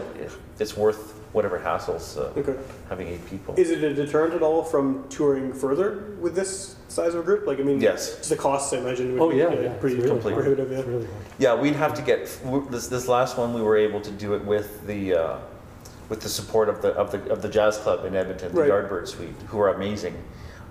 [0.60, 2.56] it's worth whatever hassles uh, Okay.
[2.90, 3.54] having eight people.
[3.58, 5.88] Is it a deterrent at all from touring further
[6.20, 7.46] with this size of a group?
[7.46, 8.28] Like, I mean, Yes.
[8.28, 9.74] the costs, I imagine, would Oh, be yeah, uh, yeah.
[9.84, 10.72] Pretty really prohibitive.
[10.72, 10.82] Yeah.
[10.92, 11.08] really.
[11.38, 12.20] Yeah, we'd have to get
[12.72, 13.54] this this last one.
[13.54, 15.38] We were able to do it with the uh,
[16.10, 18.72] with the support of the of the of the jazz club in Edmonton, the Right.
[18.72, 20.16] Yardbird Suite, who are amazing.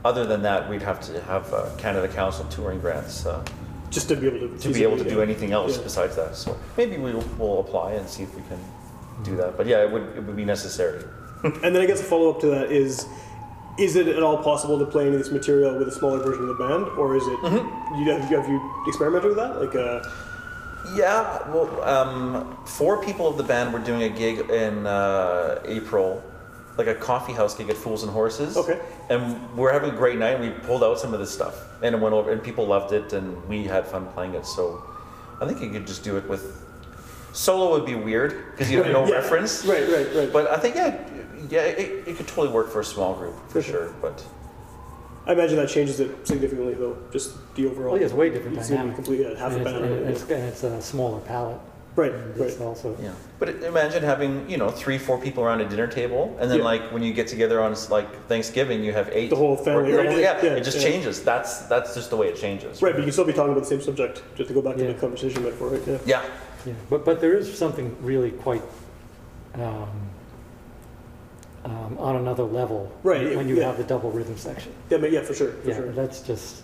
[0.05, 3.45] Other than that, we'd have to have uh, Canada Council touring grants uh,
[3.91, 5.85] Just to be able to to be able to do anything else Yeah.
[5.89, 6.35] besides that.
[6.37, 8.59] So maybe we'll, we'll apply and see if we can
[9.23, 9.57] do that.
[9.57, 11.03] But yeah, it would it would be necessary.
[11.45, 13.07] And then I guess a follow up to that is.
[13.79, 16.49] Is it at all possible to play any of this material with a smaller version
[16.49, 17.39] of the band, or is it?
[17.41, 17.95] Mm-hmm.
[18.03, 19.61] You have, have you experimented with that?
[19.61, 20.01] Like, uh,
[20.97, 26.23] Yeah, well, um, four people of the band were doing a gig in uh, April,
[26.79, 28.57] like a coffee house gig at Fools and Horses.
[28.57, 28.81] Okay.
[29.11, 30.41] And we're having a great night.
[30.41, 32.95] and We pulled out some of this stuff, and it went over, and people loved
[32.95, 34.47] it, and we had fun playing it.
[34.47, 34.83] So,
[35.39, 36.66] I think you could just do it with
[37.37, 39.15] solo would be weird because you have no Yeah.
[39.15, 39.65] reference.
[39.65, 40.33] right, right, right.
[40.33, 40.97] But I think yeah,
[41.51, 43.95] yeah, it, it could totally work for a small group for For sure.
[44.01, 44.25] But
[45.27, 46.97] I imagine that changes it significantly, though.
[47.13, 47.95] Just the overall.
[47.95, 48.95] Oh, yeah, it's way different It's dynamic.
[48.95, 49.85] completely yeah, half and a it's, band.
[49.95, 51.59] and it's, and it's a smaller palette.
[51.97, 52.51] Right, And right.
[52.51, 56.37] It's also Yeah, but imagine having you know three, four people around a dinner table,
[56.39, 56.65] and then Yeah.
[56.73, 59.31] like when you get together on like Thanksgiving, you have eight.
[59.31, 60.91] The whole family Or- or- around yeah, Yeah, it just yeah.
[60.91, 61.23] changes.
[61.23, 62.83] That's that's just the way it changes.
[62.83, 64.77] Right, but you can still be talking about the same subject, just to go back
[64.77, 65.83] to the conversation metaphor, right?
[65.87, 65.99] Yeah.
[66.05, 66.23] Yeah,
[66.67, 68.63] Yeah, but but there is something really quite
[69.55, 69.89] um,
[71.65, 73.67] um, on another level Right, when you yeah.
[73.67, 74.73] have the double rhythm section.
[74.91, 75.93] Yeah, but yeah, for sure, for yeah, sure.
[75.93, 76.63] that's just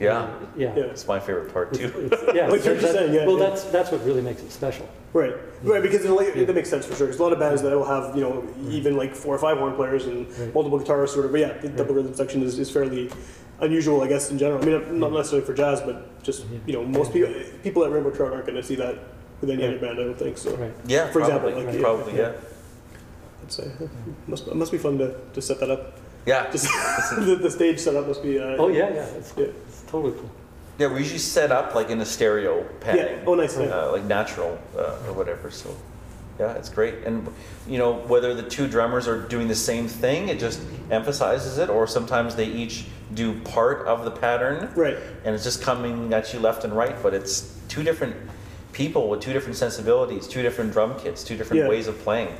[0.00, 0.74] yeah, yeah.
[0.76, 0.84] Yeah.
[0.84, 2.10] it's my favorite part too.
[2.10, 3.48] it's, yeah, Like you're that- just saying, yeah, Well, yeah.
[3.50, 4.88] that's that's what really makes it special.
[5.12, 6.44] Right, right, because it'll, Yeah.
[6.44, 7.06] that makes sense for sure.
[7.06, 9.58] Because a lot of bands that will have, you know, even like four or five
[9.58, 10.52] horn players and Right.
[10.52, 11.30] multiple guitarists, sort of.
[11.30, 13.12] But yeah, the double rhythm section is, is fairly
[13.60, 14.60] unusual, I guess, in general.
[14.60, 16.58] I mean, not necessarily for jazz, but just Yeah.
[16.66, 18.98] you know, most people people at Rainbow Trout aren't going to see that
[19.46, 19.76] with any Right.
[19.76, 20.00] other band.
[20.00, 20.54] I don't think so.
[20.56, 20.72] Right.
[20.86, 22.32] Yeah, For example, probably, like, yeah, probably, yeah,
[23.42, 23.70] I'd say
[24.26, 25.98] must it must be fun to, to set that up.
[26.26, 26.50] yeah.
[26.52, 26.64] Just
[27.16, 28.38] the, the stage setup must be.
[28.38, 29.46] Uh, Oh yeah, yeah, it's, Yeah.
[29.66, 30.30] it's totally cool.
[30.78, 33.04] Yeah, we usually set up like in a stereo panning.
[33.18, 33.24] Yeah.
[33.26, 33.56] Oh, nice.
[33.58, 33.66] Yeah.
[33.66, 35.50] uh, like natural uh, or whatever.
[35.50, 35.70] So,
[36.40, 36.94] yeah, it's great.
[37.04, 37.28] And
[37.68, 40.60] you know, whether the two drummers are doing the same thing, it just
[40.90, 44.96] emphasizes it, or sometimes they each do part of the pattern, Right.
[45.24, 46.96] and it's just coming at you left and right.
[47.02, 48.16] But it's two different
[48.74, 51.68] people with two different sensibilities, two different drum kits, two different Yeah.
[51.68, 52.34] ways of playing.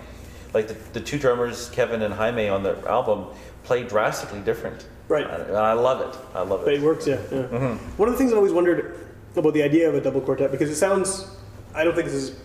[0.52, 3.26] Like the, the two drummers, Kevin and Jaime, on the album
[3.62, 4.86] play drastically different.
[5.08, 5.28] Right.
[5.28, 6.18] And I love it.
[6.34, 6.64] I love it.
[6.64, 6.82] But it.
[6.82, 7.14] works, yeah.
[7.30, 7.42] yeah.
[7.42, 7.96] Mm-hmm.
[7.96, 8.98] One of the things I always wondered
[9.36, 11.26] about the idea of a double quartet, because it sounds,
[11.74, 12.38] I don't think this is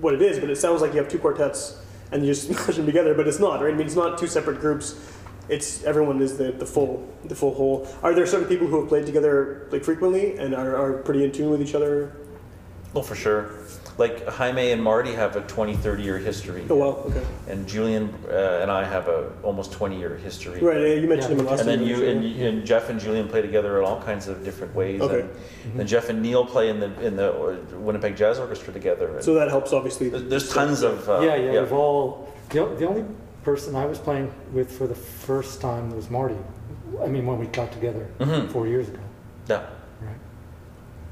[0.00, 1.80] what it is, but it sounds like you have two quartets
[2.12, 3.72] and you just smash them together, but it's not, right?
[3.72, 4.94] I mean, it's not two separate groups.
[5.48, 7.88] It's everyone is the, the full the full whole.
[8.02, 11.32] Are there certain people who have played together like frequently and are, are pretty in
[11.32, 12.12] tune with each other?
[12.94, 13.50] Well, for sure.
[13.98, 16.64] Like Jaime and Marty have a 20, 30 year history.
[16.70, 17.22] Oh well, okay.
[17.48, 20.60] And Julian uh, and I have a almost 20 year history.
[20.60, 21.34] Right, yeah, you mentioned Yeah.
[21.34, 22.08] him in last And then you sure.
[22.08, 25.00] and, and Jeff and Julian play together in all kinds of different ways.
[25.00, 25.28] Okay.
[25.64, 29.16] And then Jeff and Neil play in the in the uh, Winnipeg Jazz Orchestra together.
[29.16, 30.08] And So that helps, obviously.
[30.10, 32.32] there's, there's tons of uh, yeah, yeah, we've all.
[32.50, 33.04] The, the only
[33.42, 36.36] person I was playing with for the first time was Marty.
[37.02, 38.48] I mean, when we got together Mhm.
[38.50, 39.00] four years ago.
[39.48, 39.66] yeah.
[40.00, 40.14] Right.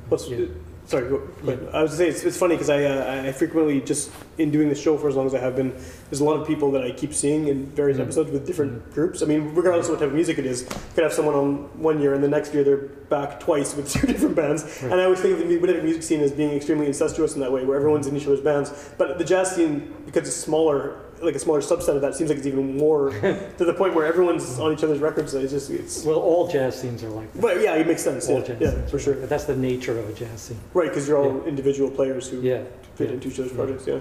[0.08, 0.46] What's, Yeah.
[0.86, 1.68] Sorry, go, go ahead.
[1.72, 4.68] I was gonna say it's, it's funny because I uh, I frequently just in doing
[4.68, 6.84] this show for as long as I have been, there's a lot of people that
[6.84, 9.20] I keep seeing in various episodes with different groups.
[9.20, 11.56] I mean, regardless of what type of music it is, you could have someone on
[11.80, 14.80] one year and the next year they're back twice with two different bands.
[14.82, 17.50] And I always think of the Winnipeg music scene as being extremely incestuous in that
[17.50, 18.92] way, where everyone's in each other's bands.
[18.96, 22.38] But the jazz scene, because it's smaller, like a smaller subset of that, seems like
[22.38, 23.10] it's even more
[23.58, 25.34] to the point where everyone's on each other's records.
[25.34, 26.04] It's just it's.
[26.04, 27.40] Well, all jazz scenes are like that.
[27.42, 28.28] But yeah, it makes sense.
[28.28, 29.12] All Yeah, jazz yeah scenes for sure.
[29.14, 29.30] like that.
[29.30, 30.58] That's the nature of a jazz scene.
[30.74, 32.62] Right, because you're all individual players who Yeah.
[32.94, 33.14] fit yeah.
[33.14, 33.56] into each other's Yeah.
[33.58, 33.86] projects.
[33.86, 33.94] Yeah.
[33.94, 34.00] Yeah.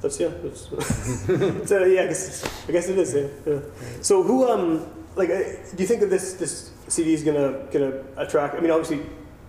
[0.00, 0.28] That's yeah.
[0.42, 0.72] That's,
[1.72, 2.02] uh, yeah.
[2.02, 3.14] I guess I guess it is.
[3.14, 3.26] Yeah.
[3.46, 3.60] yeah.
[4.00, 4.86] So who um
[5.16, 8.54] like uh, do you think that this this CD is gonna gonna attract?
[8.54, 9.00] I mean, obviously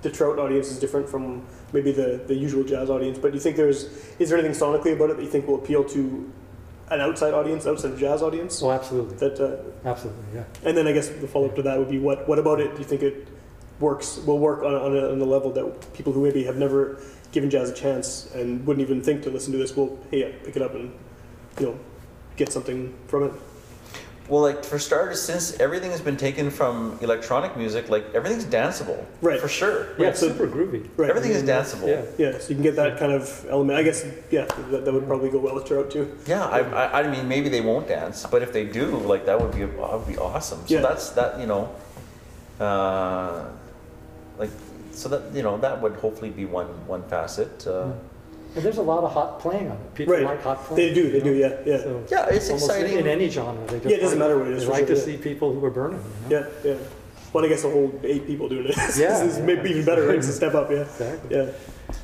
[0.02, 3.40] the Trout audience is different from maybe the the usual jazz audience, but do you
[3.42, 3.86] think there's
[4.20, 6.30] is there anything sonically about it that you think will appeal to
[6.92, 8.62] an outside audience, outside of jazz audience?
[8.62, 9.18] Oh, absolutely.
[9.18, 10.44] That uh, Absolutely, yeah.
[10.64, 12.74] and then I guess the follow up to that would be what what about it?
[12.74, 13.28] Do you think it
[13.80, 16.58] works will work on a, on, a, on a level that people who maybe have
[16.58, 20.20] never given jazz a chance and wouldn't even think to listen to this will hey
[20.20, 20.94] yeah, pick it up and
[21.60, 21.80] you know
[22.36, 23.32] get something from it.
[24.32, 29.04] Well, like for starters, since everything has been taken from electronic music, like everything's danceable,
[29.22, 29.42] Right.
[29.42, 29.90] For sure.
[29.98, 30.88] Yeah, Right, so- super groovy.
[30.96, 31.10] Right.
[31.10, 31.88] Everything is danceable.
[31.90, 32.06] Yeah.
[32.32, 33.78] Yeah, so you can get that kind of element.
[33.78, 36.18] I guess yeah, that, that would probably go well with Trout too.
[36.28, 39.38] Yeah, I, I, I mean, maybe they won't dance, but if they do, like that
[39.42, 40.60] would be that would be awesome.
[40.66, 40.82] So Yeah.
[40.82, 41.76] that's that, you know,
[42.62, 43.50] uh,
[44.38, 44.52] like
[44.94, 47.68] so that you know that would hopefully be one one facet.
[47.68, 47.92] Uh,
[48.56, 49.94] And there's a lot of hot playing on it.
[49.94, 50.24] People Right.
[50.24, 50.90] like hot playing.
[50.90, 52.98] They do, they you do, yeah, yeah, So Yeah, it's almost exciting.
[53.00, 53.56] In any genre.
[53.68, 55.00] They just Yeah, it doesn't like- matter what it is, They for like sure, to
[55.02, 55.06] yeah.
[55.06, 56.04] see people who are burning.
[56.30, 56.46] You know?
[56.66, 56.78] yeah, yeah.
[57.32, 59.46] Well, I guess a whole eight people doing it is, Yeah, is yeah.
[59.46, 60.06] maybe even better.
[60.06, 60.18] Right?
[60.18, 60.70] It's a step up.
[60.70, 61.36] Yeah, Exactly.
[61.38, 61.46] yeah,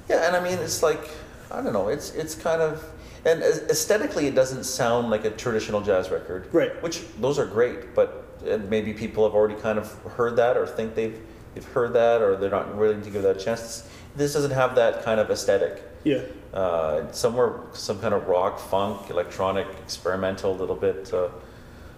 [0.09, 1.09] yeah, and I mean, it's like
[1.51, 2.83] I don't know, it's it's kind of
[3.25, 6.81] and as- aesthetically, it doesn't sound like a traditional jazz record, Right.
[6.81, 10.65] Which those are great, but and maybe people have already kind of heard that or
[10.65, 11.19] think they've
[11.55, 13.83] they've heard that or they're not willing to give that a chance.
[14.15, 15.83] This doesn't have that kind of aesthetic.
[16.07, 16.57] Yeah.
[16.59, 21.13] uh, somewhere some kind of rock, funk, electronic, experimental, a little bit.
[21.13, 21.29] Uh,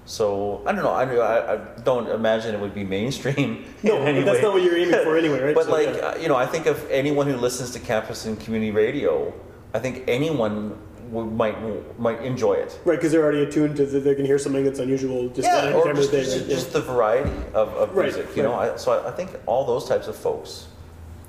[0.05, 0.91] so I don't know.
[0.91, 3.65] I, I, don't imagine it would be mainstream.
[3.83, 5.55] No, in any that's not what you're aiming for anyway, right?
[5.59, 6.07] But So, like yeah.
[6.07, 9.31] uh, you know, I think of anyone who listens to campus and community radio,
[9.73, 10.75] I think anyone
[11.11, 12.79] would, might might enjoy it.
[12.85, 15.73] Right, because they're already attuned to the, they can hear something that's unusual just yeah,
[15.73, 18.35] or just, the just, just the variety of, of Right, music.
[18.35, 18.53] You know.
[18.55, 20.68] I, so I, I think all those types of folks,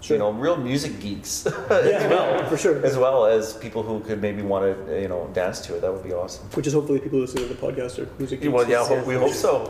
[0.01, 0.16] Sure.
[0.16, 1.46] you know, real music geeks.
[1.70, 2.84] yeah, yeah, well, for sure.
[2.86, 5.80] as well as people who could maybe want to, you know, dance to it.
[5.82, 6.46] That would be awesome.
[6.55, 8.53] Which is hopefully people listening to the podcast are music geeks.
[8.53, 9.64] Well, yeah, hope, we hope so.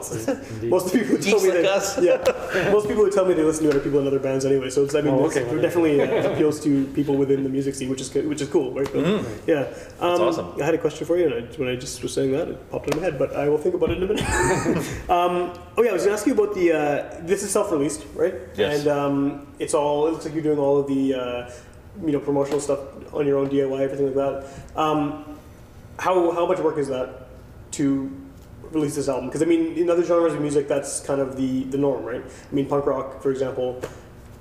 [0.62, 1.98] Most people who tell me like that, us.
[2.00, 4.70] yeah, most people who tell me they listen to other people in other bands anyway.
[4.70, 7.48] So it's, I mean, Oh, it's- okay, it definitely uh, appeals to people within the
[7.50, 8.88] music scene, which is which is cool, right?
[8.92, 9.04] But,
[9.46, 9.60] Yeah,
[10.00, 10.22] um, Mm-hmm.
[10.22, 10.60] awesome.
[10.60, 12.70] I had a question for you, and I, when I just was saying that, it
[12.70, 13.18] popped into my head.
[13.18, 15.10] But I will think about it in a minute.
[15.10, 16.72] um, oh yeah, I was to ask you about the.
[16.72, 18.34] Uh, this is self-released, right?
[18.54, 18.80] Yes.
[18.80, 20.06] And um, it's all.
[20.06, 21.50] It looks like you're doing all of the, uh,
[22.04, 22.80] you know, promotional stuff
[23.14, 24.46] on your own DIY, everything like that.
[24.76, 25.38] Um,
[25.98, 27.28] how how much work is that
[27.72, 28.10] to
[28.72, 29.26] release this album?
[29.26, 32.22] Because I mean, in other genres of music, that's kind of the the norm, right?
[32.22, 33.80] I mean, punk rock, for example,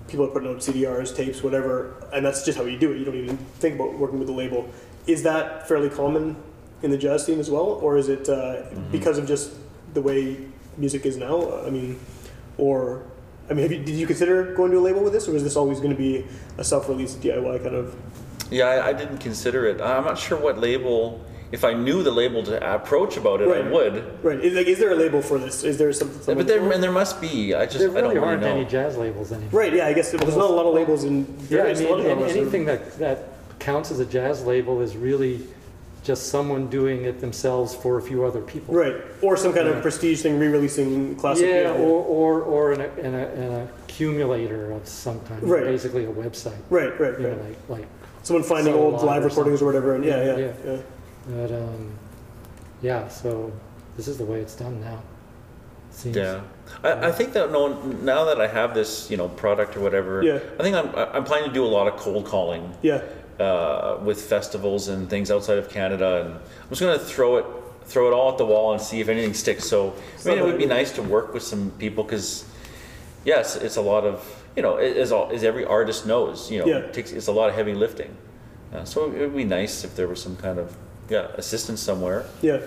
[0.10, 2.98] people are putting out CDRs, tapes, whatever, and that's just how you do it.
[2.98, 4.70] You don't even think about working with a label.
[5.08, 6.36] Is that fairly common
[6.84, 9.54] in the jazz scene as well, or is it uh, because of just
[9.94, 10.38] the way
[10.80, 11.38] music is now?
[11.42, 12.00] Uh, I mean,
[12.58, 13.04] or
[13.50, 15.44] I mean, have you, did you consider going to a label with this, or was
[15.44, 16.26] this always going to be
[16.58, 17.96] a self-released DIY kind of?
[18.52, 19.82] Yeah, I, I didn't consider it.
[19.82, 21.24] I'm not sure what label.
[21.52, 24.24] If I knew the label to approach about it, I would.
[24.24, 24.40] Right?
[24.40, 25.64] Is, like, is there a label for this?
[25.64, 26.38] Is there something?
[26.38, 27.56] But there, and there must be.
[27.56, 28.50] I just There I don't really aren't know.
[28.56, 29.62] any jazz labels anymore.
[29.62, 32.24] Right, yeah, I guess there's not a lot of labels in Yeah, I mean, any-
[32.40, 35.42] anything that, that counts as a jazz label is really
[36.04, 38.74] just someone doing it themselves for a few other people.
[38.74, 41.45] Right, or some kind of prestige thing, re-releasing classic.
[41.47, 45.64] Yeah, or, or, or an, an, an accumulator of some kind, Right.
[45.66, 46.58] basically a website.
[46.70, 47.43] right, right, You know, right.
[47.70, 47.88] like, like,
[48.24, 50.78] Someone finding old live or recordings or whatever, and yeah, yeah, Yeah, yeah.
[51.30, 51.91] but, um,
[52.82, 53.52] yeah, so
[53.97, 55.02] this is the way it's done now.
[55.91, 56.16] Seems.
[56.16, 56.41] Yeah,
[56.84, 60.22] I, I think that no, now that I have this, you know, product or whatever,
[60.24, 60.39] Yeah.
[60.60, 63.02] I think I'm I'm planning to do a lot of cold calling yeah.
[63.40, 67.46] Uh, with festivals and things outside of Canada, and I'm just gonna throw it
[67.86, 69.64] throw it all at the wall and see if anything sticks.
[69.64, 72.46] So I mean, it would be nice to work with some people because
[73.26, 76.60] yes, it's a lot of you know, it- as all as every artist knows, you
[76.60, 76.78] know, Yeah.
[76.80, 78.16] it takes it's a lot of heavy lifting.
[78.74, 80.76] Uh, so it would be nice if there was some kind of
[81.10, 82.60] yeah assistance somewhere Yeah.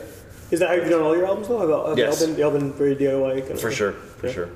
[0.50, 1.60] Is that how you've done all your albums though?
[1.60, 2.20] Have, all- have Yes.
[2.24, 4.32] been, they been very DIY for sure, for Yeah.
[4.32, 4.48] sure,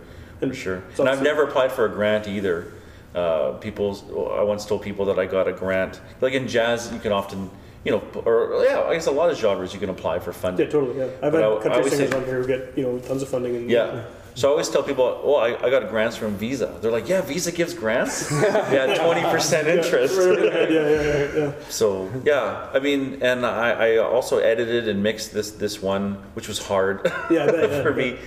[0.42, 0.82] And for sure.
[0.98, 2.66] And I've never applied for a grant either.
[3.14, 3.96] Uh, people,
[4.38, 6.00] I once told people that I got a grant.
[6.20, 7.50] Like in jazz, you can often,
[7.84, 10.66] you know, or yeah, I guess a lot of genres you can apply for funding.
[10.66, 10.98] Yeah, totally.
[10.98, 12.84] Yeah, I've But had I- I country always singers say- on here who get you
[12.84, 14.02] know tons of funding and Yeah,
[14.34, 16.76] So I always tell people, oh, I, I got grants from Visa.
[16.82, 18.30] They're like, yeah, Visa gives grants?
[18.32, 20.14] yeah, 20% interest.
[20.14, 21.52] Right over the head, yeah, yeah, yeah, yeah.
[21.70, 26.48] So yeah, I mean, and I, I also edited and mixed this this one, which
[26.48, 27.00] was hard
[27.30, 28.12] Yeah, bet, for yeah.
[28.12, 28.18] me.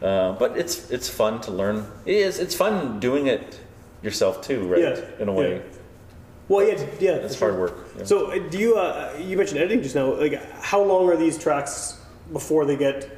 [0.00, 1.84] Uh, but it's it's fun to learn.
[2.06, 2.38] It is.
[2.38, 3.60] It's fun doing it
[4.02, 4.80] yourself too, right?
[4.80, 5.62] Yeah, In a way, yeah.
[6.48, 7.10] Well, yeah, yeah.
[7.12, 7.60] it's hard sure.
[7.60, 7.88] work.
[7.98, 8.04] yeah.
[8.04, 8.76] So, uh, do you?
[8.76, 10.14] Uh, you mentioned editing just now.
[10.14, 12.00] Like, how long are these tracks
[12.32, 13.10] before they get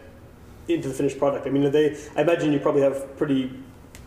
[0.69, 1.47] into the finished product?
[1.47, 1.97] I mean, are they?
[2.17, 3.53] I imagine you probably have pretty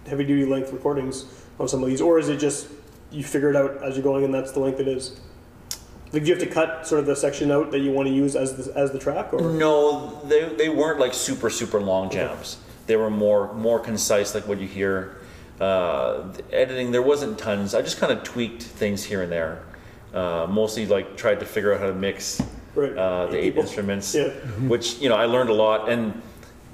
[0.07, 1.25] heavy duty length recordings
[1.59, 2.67] on some of these, or is it just
[3.11, 5.19] you figure it out as you're going, and that's the length it is?
[6.11, 8.13] Like, do you have to cut sort of the section out that you want to
[8.13, 12.09] use as the as the track, or No, they, they weren't like super super long
[12.09, 12.57] jams.
[12.87, 15.15] They were more more concise, like what you hear.
[15.59, 17.73] Uh, editing there wasn't tons.
[17.75, 19.63] I just kind of tweaked things here and there.
[20.13, 22.41] Uh, mostly like tried to figure out how to mix
[22.75, 22.95] Right.
[22.97, 23.63] uh, the eight People.
[23.63, 24.29] instruments, Yeah.
[24.67, 26.21] which you know I learned a lot and.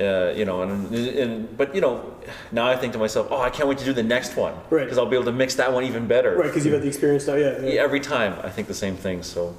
[0.01, 2.15] Uh, you know, and, and but you know,
[2.53, 4.85] now I think to myself, oh, I can't wait to do the next one Right.
[4.85, 6.37] because I'll be able to mix that one even better.
[6.37, 6.43] right?
[6.47, 7.33] Because you've had the experience now.
[7.35, 7.59] Yeah.
[7.59, 7.73] yeah.
[7.73, 9.23] Yeah, every time I think the same thing.
[9.23, 9.53] So,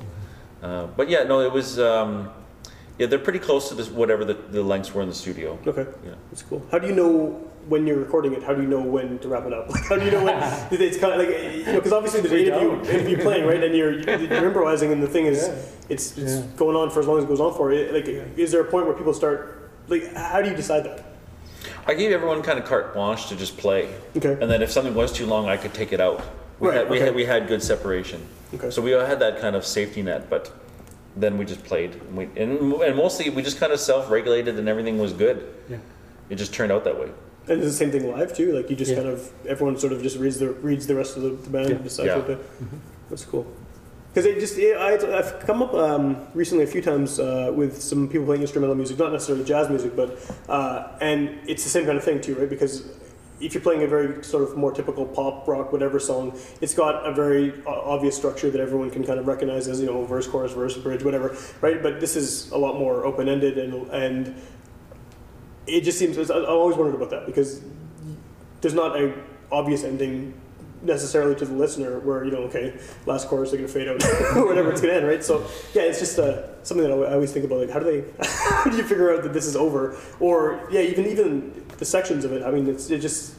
[0.62, 1.78] uh, but yeah, no, it was.
[1.78, 2.30] Um,
[3.00, 5.58] yeah, they're pretty close to this, whatever the, the lengths were in the studio.
[5.66, 5.86] Okay.
[6.04, 6.10] Yeah.
[6.30, 6.62] That's cool.
[6.70, 7.30] How do you know
[7.66, 8.42] when you're recording it?
[8.42, 9.70] How do you know when to wrap it up?
[9.74, 10.36] Like, how do you know when
[10.70, 11.74] it's kind of like you know?
[11.76, 13.64] Because obviously there's interview, interview playing, right?
[13.64, 15.48] And you're you're improvising, and the thing is,
[15.88, 16.42] it's, it's Yeah.
[16.58, 17.72] going on for as long as it goes on for.
[17.72, 18.06] It, like,
[18.38, 19.70] is there a point where people start?
[19.88, 21.02] Like, how do you decide that?
[21.86, 23.88] I gave everyone kind of carte blanche to just play.
[24.14, 24.32] Okay.
[24.42, 26.20] And then if something was too long, I could take it out.
[26.60, 28.20] We, Right, had, we, had, we had good separation.
[28.52, 28.70] Okay.
[28.70, 30.52] So we all had that kind of safety net, but
[31.16, 31.94] then we just played.
[31.94, 35.52] And, we, and, and mostly we just kind of self regulated and everything was good.
[35.68, 35.78] Yeah.
[36.28, 37.10] It just turned out that way.
[37.48, 38.52] And it's the same thing live too.
[38.52, 38.98] Like you just Yeah.
[38.98, 41.68] kind of everyone sort of just reads the reads the rest of the, the band
[41.68, 41.74] Yeah.
[41.76, 42.16] and decides Yeah.
[42.18, 42.38] what to.
[43.08, 43.46] That's cool.
[44.12, 47.80] Because it just it, I, I've come up um, recently a few times uh, with
[47.80, 51.86] some people playing instrumental music, not necessarily jazz music, but uh, and it's the same
[51.86, 52.48] kind of thing too, right?
[52.50, 52.82] Because
[53.40, 57.06] if you're playing a very sort of more typical pop rock whatever song, it's got
[57.06, 60.26] a very o- obvious structure that everyone can kind of recognize as you know verse,
[60.26, 61.82] chorus, verse, bridge, whatever, right?
[61.82, 64.34] But this is a lot more open ended and and
[65.66, 67.60] it just seems I always wondered about that because
[68.60, 69.14] there's not a
[69.52, 70.39] obvious ending
[70.82, 72.74] necessarily to the listener where you know okay
[73.06, 74.02] last chorus they're gonna fade out
[74.36, 75.22] or whatever it's gonna end right?
[75.22, 78.04] So yeah it's just uh, something that I always think about like how do they
[78.26, 79.96] how do you figure out that this is over?
[80.20, 83.34] Or yeah even even the sections of it I mean it's it just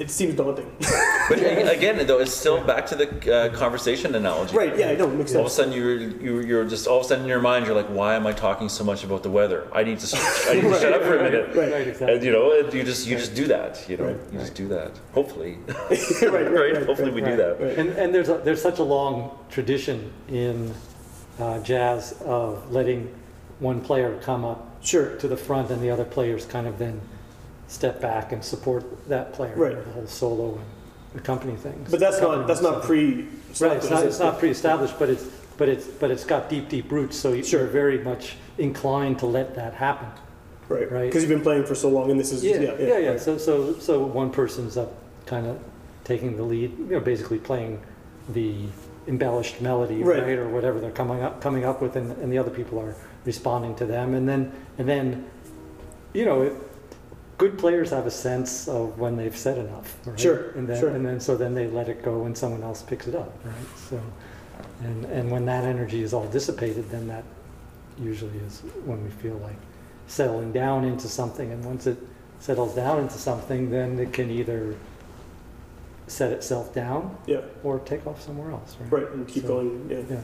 [0.00, 0.70] it seems daunting
[1.28, 4.56] But again, though, it's still back to the uh, conversation analogy.
[4.56, 6.98] right yeah I know it makes All of a sudden, you're, you're, you're just all
[7.00, 9.22] of a sudden in your mind, you're like, why am I talking so much about
[9.22, 9.68] the weather?
[9.72, 10.16] I need to,
[10.50, 11.54] I need to shut up for a minute.
[11.56, 12.14] right Right, exactly.
[12.14, 13.84] And you know, you just you just do that.
[13.88, 14.20] You know, Right.
[14.32, 14.92] you just do that.
[15.12, 17.60] Hopefully, right, right, right, Hopefully, we do that.
[17.60, 17.78] Right.
[17.78, 20.74] And, and there's, a, there's such a long tradition in
[21.38, 23.12] uh, jazz of letting
[23.60, 27.00] one player come up sure to the front and the other players kind of then
[27.68, 29.54] step back and support that player.
[29.56, 29.84] Right.
[29.84, 31.90] The whole solo and accompany things.
[31.90, 33.28] but that's not that's not pre
[33.60, 35.24] Right, it's not, it's not pre-established, but it's,
[35.56, 37.60] but it's, but it's got deep, deep roots, so Sure.
[37.60, 40.08] you're very much inclined to let that happen.
[40.68, 41.06] right right.
[41.06, 43.08] because you've been playing for so long and this is Yeah, yeah yeah, yeah.
[43.10, 43.20] right.
[43.20, 44.92] So, so, so one person's up,
[45.26, 45.60] kind of
[46.02, 47.80] taking the lead, you know, basically playing
[48.30, 48.66] the
[49.06, 50.22] embellished melody, Right.
[50.22, 52.96] right, or whatever they're coming up, coming up with, and, and the other people are
[53.24, 55.26] responding to them, and then, and then,
[56.12, 56.52] you know, it,
[57.38, 60.18] good players have a sense of when they've said enough, right?
[60.18, 60.90] Sure, And then, sure.
[60.90, 63.54] and then, so then they let it go, and someone else picks it up, right?
[63.88, 64.00] So,
[64.82, 67.24] and and when that energy is all dissipated, then that
[67.98, 69.56] usually is when we feel like
[70.06, 71.50] settling down into something.
[71.52, 71.98] And once it
[72.40, 74.74] settles down into something, then it can either
[76.06, 78.76] set itself down yeah or take off somewhere else.
[78.80, 78.92] Right.
[79.04, 80.20] right and keep So, going yeah Yeah.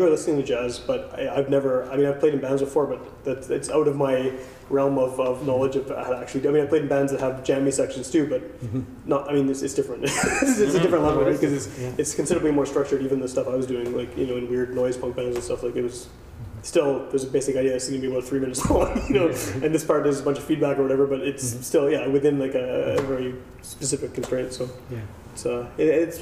[0.00, 1.90] Enjoy listening to jazz, but I, I've never.
[1.90, 4.32] I mean, I've played in bands before, but that's it's out of my
[4.70, 5.46] realm of, of mm-hmm.
[5.46, 6.48] knowledge of how to actually.
[6.48, 8.82] I mean, I played in bands that have jammy sections too, but mm-hmm.
[9.08, 9.28] not.
[9.28, 10.04] I mean, it's, it's different.
[10.04, 10.82] it's, it's a mm-hmm.
[10.82, 11.32] different level right?
[11.32, 11.92] because it's Yeah.
[11.98, 13.02] it's considerably more structured.
[13.02, 15.44] Even the stuff I was doing, like you know, in weird noise punk bands and
[15.44, 16.08] stuff, like it was.
[16.62, 17.74] Still, there's a basic idea.
[17.74, 20.22] It's going to be about three minutes long, you know, and this part is a
[20.22, 21.06] bunch of feedback or whatever.
[21.06, 24.52] But it's still, yeah, within like a, a very specific constraint.
[24.52, 24.98] So Yeah.
[25.32, 26.20] it's uh, it, it's.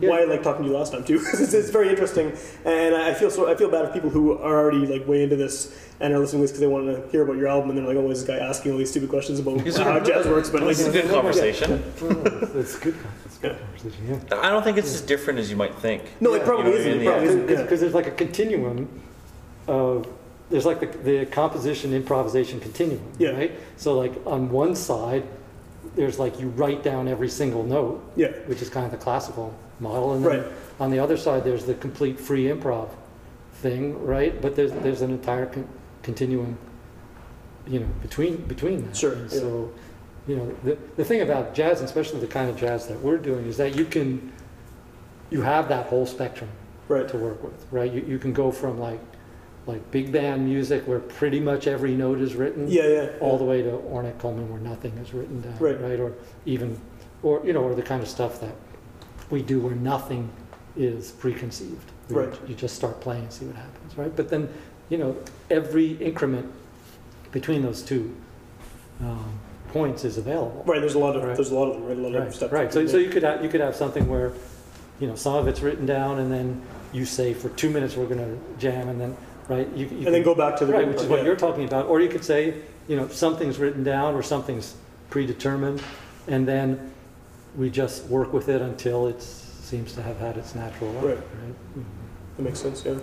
[0.00, 1.18] Why I like talking to you last time too.
[1.18, 2.32] 'cause it's, it's very interesting,
[2.64, 5.36] and I feel so I feel bad for people who are already like way into
[5.36, 7.78] this and are listening to this because they want to hear about your album, and
[7.78, 10.62] they're like, "Oh, this guy asking all these stupid questions about how jazz works." But
[10.62, 11.82] like, This is a good conversation.
[12.54, 12.96] It's good.
[13.24, 14.20] It's good conversation.
[14.30, 14.40] Yeah.
[14.40, 16.02] I don't think it's as different as you might think.
[16.20, 16.92] no, it probably You know isn't.
[16.92, 17.00] mean?
[17.02, 17.46] It probably isn't.
[17.46, 17.76] Because Yeah.
[17.78, 18.88] there's like a continuum
[19.68, 20.06] of
[20.50, 23.30] there's like the, the composition improvisation continuum, Yeah.
[23.30, 23.52] right?
[23.76, 25.24] So like on one side,
[25.96, 29.54] there's like you write down every single note, Yeah, which is kind of the classical
[29.80, 30.52] model, and then Right.
[30.80, 32.88] on the other side, there's the complete free improv
[33.54, 34.40] thing, right?
[34.40, 35.68] But there's there's an entire con-
[36.02, 36.58] continuum,
[37.66, 38.96] you know, between between that.
[38.96, 39.28] Sure, yeah.
[39.28, 39.70] So,
[40.26, 43.46] you know, the the thing about jazz, especially the kind of jazz that we're doing,
[43.46, 44.32] is that you can
[45.30, 46.50] you have that whole spectrum
[46.88, 47.08] right.
[47.08, 47.90] to work with, right?
[47.90, 49.00] You, you can go from like
[49.66, 53.08] like big band music where pretty much every note is written, Yeah, yeah.
[53.20, 55.76] all the way to Ornette Coleman where nothing is written down, Right.
[55.98, 56.12] Or
[56.44, 56.78] even,
[57.22, 58.54] or you know, or the kind of stuff that
[59.30, 60.30] we do where nothing
[60.76, 61.90] is preconceived.
[62.08, 62.48] where Right.
[62.48, 64.14] You just start playing and see what happens, right?
[64.14, 64.48] But then,
[64.90, 65.16] you know,
[65.50, 66.52] every increment
[67.32, 68.14] between those two
[69.00, 70.62] um, points is available.
[70.66, 70.80] Right.
[70.80, 71.34] There's a lot of Right.
[71.34, 71.86] there's a lot of them.
[71.86, 71.96] Right.
[71.96, 72.52] A lot of Right, stuff.
[72.52, 72.72] right.
[72.72, 74.32] So, so you could have, you could have something where,
[75.00, 76.60] you know, some of it's written down, and then
[76.92, 79.16] you say for two minutes we're going to jam, and then
[79.48, 81.24] right, you, you and then go back to the right, which is what yeah.
[81.24, 81.86] you're talking about.
[81.86, 82.54] Or you could say,
[82.86, 84.74] you know, something's written down or something's
[85.10, 85.82] predetermined,
[86.28, 86.92] and then
[87.56, 91.04] we just work with it until it seems to have had its natural life.
[91.04, 91.16] Right.
[91.16, 91.86] Right.
[92.36, 92.84] That makes sense.
[92.84, 92.98] Yeah.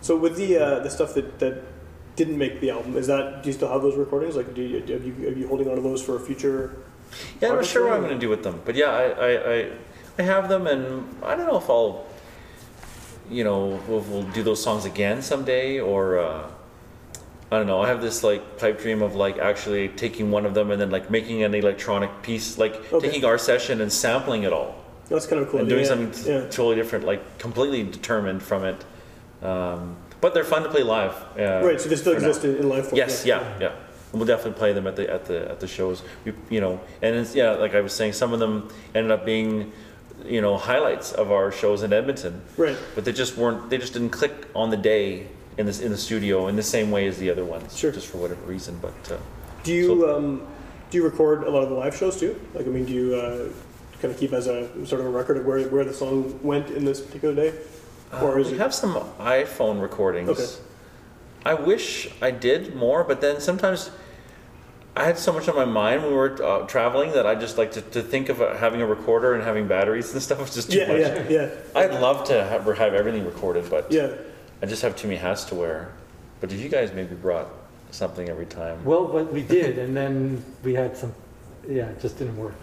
[0.00, 1.62] So with the uh, the stuff that, that
[2.16, 4.36] didn't make the album, is that do you still have those recordings?
[4.36, 6.76] Like, do you, are you are you holding on to those for a future?
[7.40, 9.54] Yeah, I'm not sure what I'm going to do with them, but yeah, I, I,
[9.54, 9.70] I,
[10.18, 12.04] I have them, and I don't know if I'll,
[13.30, 16.50] you know, we'll, we'll do those songs again someday, or uh,
[17.52, 17.80] I don't know.
[17.80, 20.90] I have this like pipe dream of like actually taking one of them and then
[20.90, 23.06] like making an electronic piece, like Okay.
[23.08, 24.74] taking our session and sampling it all,
[25.08, 25.60] That's kind of cool.
[25.60, 26.40] and doing yeah, something t- Yeah.
[26.48, 28.84] totally different, like completely determined from it.
[29.42, 31.14] Um, but they're fun to play live.
[31.38, 31.80] Uh, Right.
[31.80, 32.18] So they still now.
[32.18, 32.96] exist in, in live form.
[32.96, 33.72] Yes, yeah, yeah.
[34.12, 36.02] And we'll definitely play them at the at the at the shows.
[36.24, 39.24] We, you know, and it's, yeah, like I was saying, some of them ended up
[39.26, 39.72] being,
[40.24, 42.40] you know, highlights of our shows in Edmonton.
[42.56, 42.76] Right.
[42.94, 43.68] But they just weren't.
[43.70, 45.26] They just didn't click on the day
[45.58, 47.76] in this in the studio in the same way as the other ones.
[47.76, 47.90] Sure.
[47.92, 48.94] Just for whatever reason, but.
[49.12, 49.16] Uh,
[49.64, 50.46] Do you um,
[50.90, 52.38] do you record a lot of the live shows too?
[52.54, 53.48] Like, I mean, do you uh,
[54.00, 56.70] kind of keep as a sort of a record of where where the song went
[56.70, 57.52] in this particular day,
[58.22, 58.58] or Uh, is we it?
[58.60, 60.28] have some iPhone recordings.
[60.28, 60.46] Okay.
[61.44, 63.90] I wish I did more, but then sometimes
[64.96, 67.56] I had so much on my mind when we were uh, traveling that I just
[67.58, 70.54] like to, to think of uh, having a recorder and having batteries and stuff was
[70.54, 71.00] just too yeah, much.
[71.00, 71.48] yeah, yeah,
[71.80, 74.08] I'd love to have, have everything recorded, but yeah.
[74.62, 75.92] I just have too many hats to wear.
[76.40, 77.48] But if you guys maybe brought
[77.90, 81.14] something every time, Well, but we did, and then we had some,
[81.68, 82.54] yeah, it just didn't work.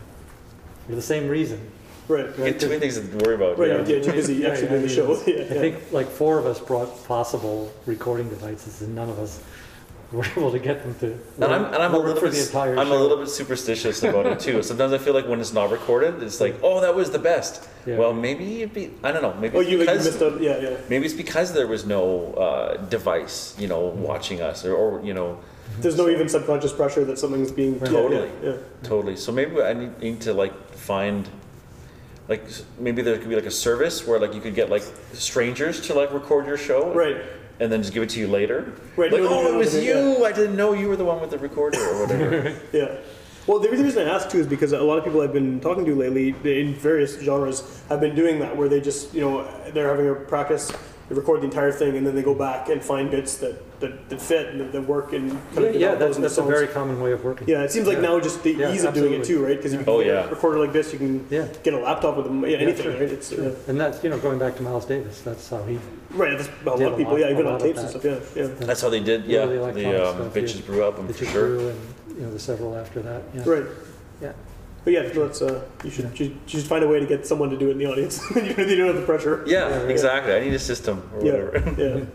[0.88, 1.60] For the same reason.
[2.08, 2.26] Right.
[2.38, 3.58] you get too many things to worry about.
[3.58, 3.70] Right.
[3.70, 3.96] yeah.
[3.96, 4.02] Yeah.
[4.02, 5.24] Too busy actually I doing the show.
[5.26, 5.34] Yeah.
[5.36, 5.46] I yeah.
[5.46, 9.42] think like four of us brought possible recording devices, and none of us
[10.14, 11.20] were able to get them to.
[11.36, 14.04] And I'm, and I'm a little for bit, the entire I'm a little bit superstitious
[14.04, 14.62] about it too.
[14.64, 17.68] Sometimes I feel like when it's not recorded, it's like, oh, that was the best.
[17.86, 17.98] Yeah.
[17.98, 20.22] Well, maybe it'd be, I don't know, maybe Oh, it's you like you because missed
[20.22, 20.40] out.
[20.42, 20.78] Yeah, yeah.
[20.90, 25.14] maybe it's because there was no uh, device, you know, watching us, or, or you
[25.14, 25.40] know,
[25.80, 28.30] There's no even subconscious pressure that something's being yeah, Totally.
[28.44, 28.58] Yeah, yeah.
[28.84, 29.16] totally.
[29.18, 31.28] So maybe I need, need to like find,
[32.30, 32.44] like
[32.80, 34.84] maybe there could be like a service where like you could get like
[35.14, 37.18] strangers to like record your show, Right.
[37.60, 38.74] And then just give it to you later.
[38.96, 40.26] Right, Like, know, oh, you it was you.
[40.26, 42.56] I didn't know you were the one with the recorder or whatever.
[42.74, 42.98] Yeah.
[43.46, 45.60] Well, the the reason I ask too is because a lot of people I've been
[45.60, 49.46] talking to lately in various genres have been doing that, where they just, you know,
[49.74, 50.72] they're having a practice,
[51.10, 54.10] they record the entire thing, and then they go back and find bits that, that,
[54.10, 56.68] that fit and that, that work and kind Yeah, of yeah, that's, that's a very
[56.68, 57.48] common way of working.
[57.48, 58.04] Yeah, it seems like Yeah.
[58.04, 59.58] now just the Yeah, ease of doing it too, right?
[59.58, 60.24] Because you can Oh, get yeah.
[60.26, 61.48] a recorder like this, you can Yeah.
[61.64, 63.02] get a laptop with them, yeah, anything, sure, right?
[63.02, 63.48] It's Sure.
[63.50, 65.78] uh, And that's, you know, going back to Miles Davis, that's how he,
[66.12, 66.38] right.
[66.38, 68.06] That's a lot Did of people, lot- yeah, even on tapes and stuff.
[68.06, 68.48] Yeah, yeah.
[68.60, 69.40] That's how they did, yeah.
[69.46, 70.42] Really the um, stuff, yeah.
[70.42, 71.58] bitches brew up, I'm for sure.
[71.70, 71.80] and,
[72.16, 73.44] you know, the several after that, yeah.
[73.46, 73.66] Right.
[74.22, 74.32] Yeah.
[74.84, 77.50] But yeah, that's uh, you should you should just find a way to get someone
[77.50, 78.22] to do it in the audience.
[78.36, 79.44] you don't have the pressure.
[79.48, 79.88] Yeah, Yeah, yeah.
[79.90, 80.34] exactly.
[80.34, 81.82] I need a system or Yeah, whatever.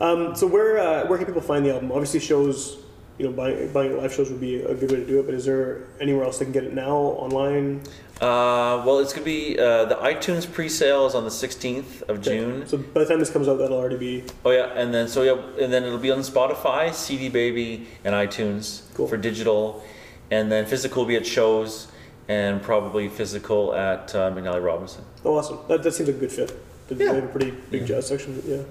[0.00, 0.06] yeah.
[0.06, 1.90] Um, so where uh, where can people find the album?
[1.92, 2.78] Obviously, shows
[3.18, 5.26] you know, buying buying live shows would be a good way to do it.
[5.26, 7.82] But is there anywhere else they can get it now online?
[8.20, 12.66] Uh, well, it's gonna be uh, the iTunes pre-sale is on the 16th of June.
[12.66, 15.22] So by the time this comes out, that'll already be Oh yeah, and then so
[15.22, 19.08] yeah, and then it'll be on Spotify, CD Baby, and iTunes Cool.
[19.08, 19.82] for digital,
[20.30, 21.88] and then physical will be at shows,
[22.32, 25.04] and probably physical at uh, McNally Robinson.
[25.24, 25.58] oh awesome.
[25.68, 26.50] That, that seems like a good fit.
[26.88, 27.12] They Yeah.
[27.14, 28.30] have a pretty big jazz section.
[28.46, 28.62] Yeah.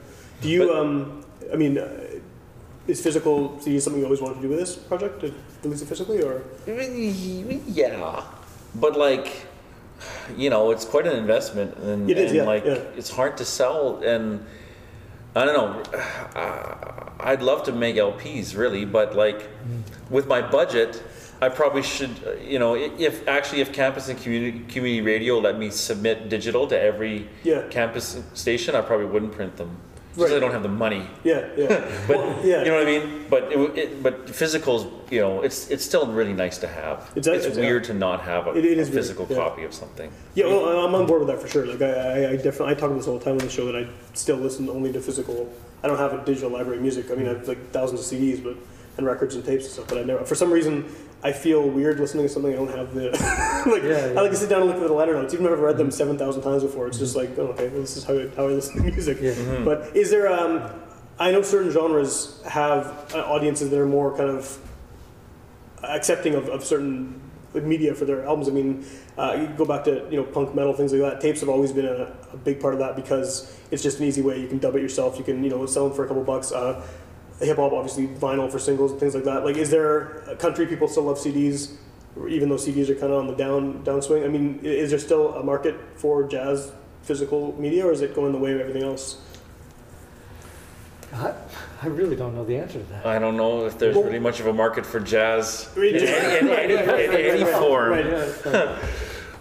[0.41, 0.59] Do you?
[0.67, 1.87] But- um, I mean, uh,
[2.87, 5.27] is physical CD something you always wanted to do with this project to
[5.63, 8.23] release it physically, or Yeah,
[8.83, 9.27] but like,
[10.37, 12.99] you know, it's quite an investment, and, It is, and yeah, like yeah.
[12.99, 14.43] it's hard to sell, and
[15.35, 15.71] I don't know.
[16.35, 19.39] Uh, I'd love to make LPs, really, but like
[20.09, 21.03] with my budget.
[21.43, 25.57] I probably should, uh, you know, if actually if campus and community community radio let
[25.57, 27.63] me submit digital to every Yeah.
[27.69, 29.75] campus station, I probably wouldn't print them.
[30.13, 31.07] Because I don't have the money.
[31.23, 31.67] yeah, yeah,
[32.07, 32.59] But Well, yeah.
[32.63, 33.25] you know what I mean.
[33.29, 37.09] But it, it, but physicals, you know, it's it's still really nice to have.
[37.15, 39.37] It's- It's, it's- weird to not have a, It- it is a weird, physical yeah.
[39.37, 40.11] copy of something.
[40.35, 41.65] Yeah, well, I'm on board with that for sure.
[41.65, 43.65] Like, I, I, I definitely, I talk about this all the time on the show
[43.71, 45.47] that I still listen only to physical.
[45.81, 47.09] I don't have a digital library of music.
[47.09, 48.55] I mean, I have like thousands of CDs, but
[48.97, 49.87] and records and tapes and stuff.
[49.87, 50.83] But I never, for some reason,
[51.23, 53.11] I feel weird listening to something I don't have the.
[53.71, 54.19] like, Yeah, yeah.
[54.19, 55.77] I like to sit down and look at the liner notes, even if I've read
[55.77, 56.87] them seven thousand times before.
[56.87, 59.19] It's just like, oh, okay, well, this is how I, how I listen to music.
[59.21, 59.61] Yeah.
[59.63, 60.31] But is there?
[60.31, 60.69] Um,
[61.19, 64.57] I know certain genres have uh, audiences that are more kind of
[65.83, 67.21] accepting of, of certain
[67.53, 68.47] like, media for their albums.
[68.47, 68.85] I mean,
[69.17, 71.21] uh, you go back to you know punk metal things like that.
[71.21, 74.21] Tapes have always been a, a big part of that because it's just an easy
[74.23, 74.39] way.
[74.39, 75.17] You can dub it yourself.
[75.19, 76.51] You can you know sell them for a couple bucks.
[76.51, 76.83] Uh,
[77.41, 79.43] Hip hop, obviously, vinyl for singles and things like that.
[79.43, 81.73] Like, is there uh, country people still love CDs,
[82.29, 84.23] even though CDs are kind of on the down downswing?
[84.23, 86.71] I mean, is there still a market for jazz
[87.01, 89.17] physical media, or is it going the way of everything else?
[91.13, 91.33] I,
[91.81, 93.05] I really don't know the answer to that.
[93.05, 96.07] I don't know if there's Well- really much of a market for jazz Right, in
[96.07, 97.89] any, in any, in any form.
[97.91, 98.05] Right.
[98.45, 98.77] Yeah,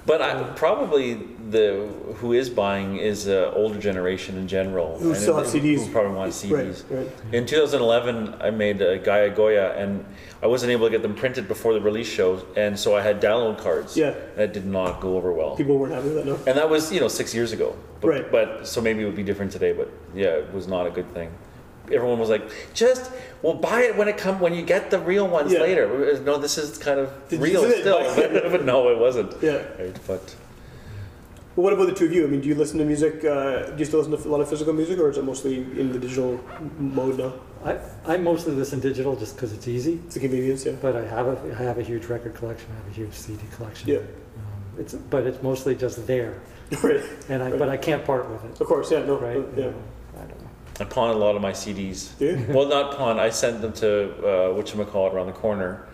[0.06, 1.16] But I, probably
[1.50, 4.98] the who is buying is uh, older generation in general.
[4.98, 5.86] Who still have CDs.
[5.86, 6.84] Who probably want CDs.
[6.90, 7.34] Right, right.
[7.34, 10.04] In 2011, I made a Gaia Goya, and
[10.42, 13.20] I wasn't able to get them printed before the release show, and so I had
[13.20, 13.96] download cards.
[13.96, 14.14] Yeah.
[14.36, 15.56] That did not go over well.
[15.56, 16.34] People weren't happy with that, no?
[16.46, 17.76] And that was, you know, six years ago.
[18.00, 18.30] But, Right.
[18.32, 19.72] But so maybe it would be different today.
[19.72, 21.30] But yeah, it was not a good thing.
[21.92, 23.10] Everyone was like, just
[23.42, 25.60] well, buy it when it come when you get the real ones Yeah.
[25.60, 26.20] later.
[26.24, 28.00] No, this is kind of Did real still.
[28.14, 29.34] but, but no, it wasn't.
[29.42, 29.62] Yeah.
[29.78, 30.34] Right, but
[31.56, 32.24] Well, what about the two of you?
[32.24, 33.24] I mean, do you listen to music?
[33.24, 35.56] Uh, do you still listen to a lot of physical music, or is it mostly
[35.56, 36.38] in the digital
[36.78, 37.32] mode now?
[37.64, 40.72] I, I mostly listen digital just because it's easy, It's a convenience, yeah.
[40.80, 43.42] but I have a, I have a huge record collection, I have a huge CD
[43.56, 43.88] collection.
[43.90, 43.98] Yeah.
[43.98, 44.04] Um,
[44.78, 46.40] It's, but it's mostly just there,
[46.82, 47.02] right.
[47.28, 47.58] and I, Right.
[47.58, 49.04] but I can't part with it, Of course, yeah.
[49.04, 49.18] No.
[49.18, 49.36] right?
[49.36, 49.64] uh, You yeah.
[49.70, 49.74] know,
[50.14, 50.48] I don't know.
[50.78, 52.16] I pawn a lot of my CDs.
[52.18, 52.46] Do you?
[52.54, 53.18] well, not pawn.
[53.18, 53.90] I send them to
[54.50, 55.84] uh, what you call it around the corner,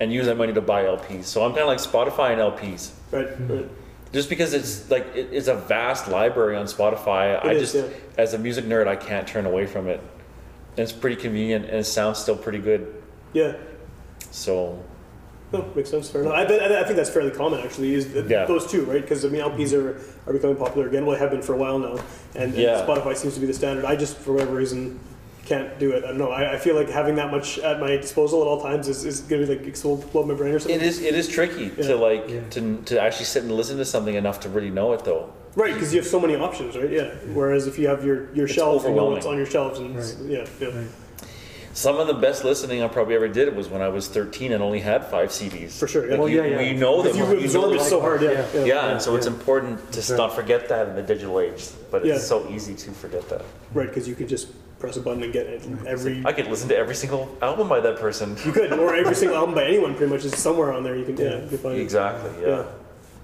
[0.00, 1.24] and use that money to buy LPs.
[1.24, 2.90] So I'm kind of like Spotify and LPs.
[3.12, 3.28] Right.
[3.48, 3.68] Right.
[4.14, 7.90] Just because it's like it, it's a vast library on Spotify, I It is, just
[7.90, 7.96] yeah.
[8.16, 9.98] as a music nerd, I can't turn away from it.
[9.98, 13.02] And it's pretty convenient, and it sounds still pretty good.
[13.32, 13.56] Yeah.
[14.30, 14.80] So
[15.52, 16.08] No, makes sense.
[16.10, 16.34] Fair enough.
[16.34, 17.92] I, bet, I think that's fairly common, actually.
[17.94, 18.44] Is Yeah.
[18.44, 19.02] those two, right?
[19.02, 21.04] Because I mean, LPs are, are becoming popular again.
[21.06, 21.96] Well, they have been for a while now,
[22.36, 22.86] and, and Yeah.
[22.86, 23.84] Spotify seems to be the standard.
[23.84, 25.00] I just, for whatever reason,
[25.44, 26.04] can't do it.
[26.04, 26.30] I don't know.
[26.30, 29.20] I, I feel like having that much at my disposal at all times is, is
[29.20, 30.76] going to like explode my brain or something.
[30.76, 31.86] it is it is tricky Yeah.
[31.88, 32.40] to like Yeah.
[32.50, 35.32] to to actually sit and listen to something enough to really know it though.
[35.56, 36.90] Right, because you have so many options, right?
[36.90, 37.10] Yeah.
[37.32, 39.96] Whereas if you have your your It's shelves, you know what's on your shelves, and
[39.96, 40.16] Right.
[40.26, 40.86] yeah, yeah, Right.
[41.76, 44.62] Some of the best listening I probably ever did was when I was 13 and
[44.62, 45.72] only had five CDs.
[45.76, 46.08] for sure.
[46.08, 46.18] Yeah.
[46.18, 46.60] Well, You, yeah, yeah.
[46.60, 47.12] you know them.
[47.12, 47.88] Because you you know absorb it them.
[47.88, 48.30] so hard, yeah.
[48.30, 48.46] Yeah.
[48.54, 50.16] Yeah, Yeah, and so it's important to Sure.
[50.16, 51.64] not forget that in the digital age.
[51.90, 52.18] But it's Yeah.
[52.18, 53.42] so easy to forget that.
[53.74, 53.88] right.
[53.88, 54.46] Because you could just
[54.78, 56.22] press a button and get it every.
[56.24, 58.36] I could listen to every single album by that person.
[58.44, 60.96] You could, or every single album by anyone, pretty much is somewhere on there.
[60.96, 61.82] You can, yeah, you can find it.
[61.82, 62.30] Exactly.
[62.42, 62.48] Yeah.
[62.48, 62.64] Yeah.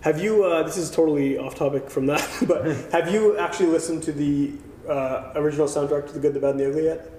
[0.02, 0.44] Have you?
[0.44, 4.52] Uh, this is totally off topic from that, but have you actually listened to the
[4.88, 7.10] uh, original soundtrack to The Good, the Bad, and the Ugly yet?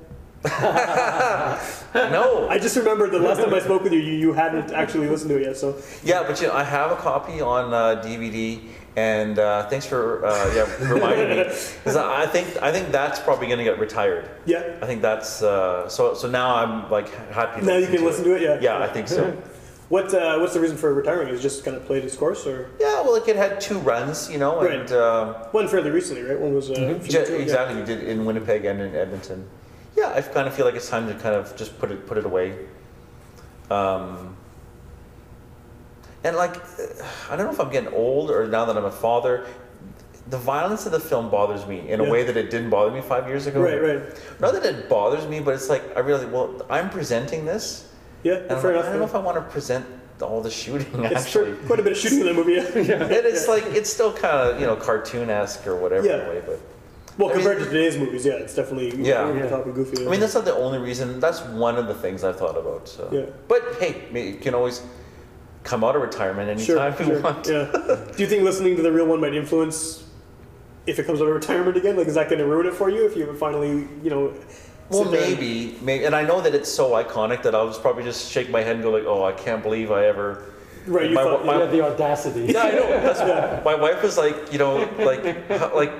[1.93, 2.47] No.
[2.49, 5.29] I just remembered the last time I spoke with you, you, you hadn't actually listened
[5.29, 5.57] to it yet.
[5.57, 8.61] So Yeah, but you know, I have a copy on uh, DVD,
[8.95, 13.47] and uh, thanks for uh, yeah reminding me because I think I think that's probably
[13.47, 14.29] going to get retired.
[14.45, 16.13] yeah, I think that's uh, so.
[16.13, 17.61] So now I'm like happy.
[17.65, 18.41] now you can listen to it.
[18.41, 18.59] Yeah.
[18.61, 19.35] Yeah, I think so.
[19.91, 21.27] What uh, What's the reason for retiring?
[21.27, 23.77] Is it just kind of played its course, or Yeah, well, like it had two
[23.79, 24.91] runs, you know, and Right.
[24.91, 26.39] uh, one fairly recently, right?
[26.39, 27.39] One was uh, 52, yeah.
[27.39, 29.45] exactly we did in Winnipeg and in Edmonton.
[29.97, 32.17] Yeah, I kind of feel like it's time to kind of just put it put
[32.17, 32.55] it away.
[33.69, 34.37] Um,
[36.23, 36.55] and like,
[37.29, 39.45] I don't know if I'm getting old or now that I'm a father,
[40.29, 43.01] the violence of the film bothers me in a way that it didn't bother me
[43.01, 43.61] five years ago.
[43.61, 44.01] Right, right.
[44.39, 47.89] Not that it bothers me, but it's like I realize, well, I'm presenting this,
[48.23, 48.85] Yeah, And fair like, enough.
[48.85, 49.85] I don't know if I want to present
[50.21, 51.53] all the shooting It's actually.
[51.65, 52.53] quite a bit of shooting in that movie.
[52.53, 53.01] Yeah.
[53.03, 56.17] And It is like it's still kind of you know cartoon-esque or whatever Yeah.
[56.21, 56.59] in a way, but
[57.17, 59.23] Well, I mean- compared to today's movies, yeah, it's definitely Yeah.
[59.23, 59.49] over the Yeah.
[59.49, 60.05] top and goofy.
[60.05, 61.19] I mean that's not the only reason.
[61.19, 62.87] That's one of the things I've thought about.
[62.87, 63.09] So.
[63.11, 63.25] Yeah.
[63.47, 64.83] But hey, you can always
[65.63, 67.47] come out of retirement sure, anytime you sure, want.
[67.47, 67.65] yeah.
[68.15, 70.03] Do you think listening to the real one might influence
[70.87, 71.95] if it comes out of retirement again?
[71.95, 74.33] Like, is that going to ruin it for you if you finally, you know?
[74.89, 77.81] Well, there and- maybe, maybe, and I know that it's so iconic that I'll just
[77.81, 80.51] probably just shake my head and go like, "Oh, I can't believe I ever."
[80.85, 82.51] Right, you my, thought- my, You had the audacity.
[82.51, 82.87] Yeah, I know.
[83.01, 85.23] That's my wife was like, you know, like,
[85.73, 85.93] like,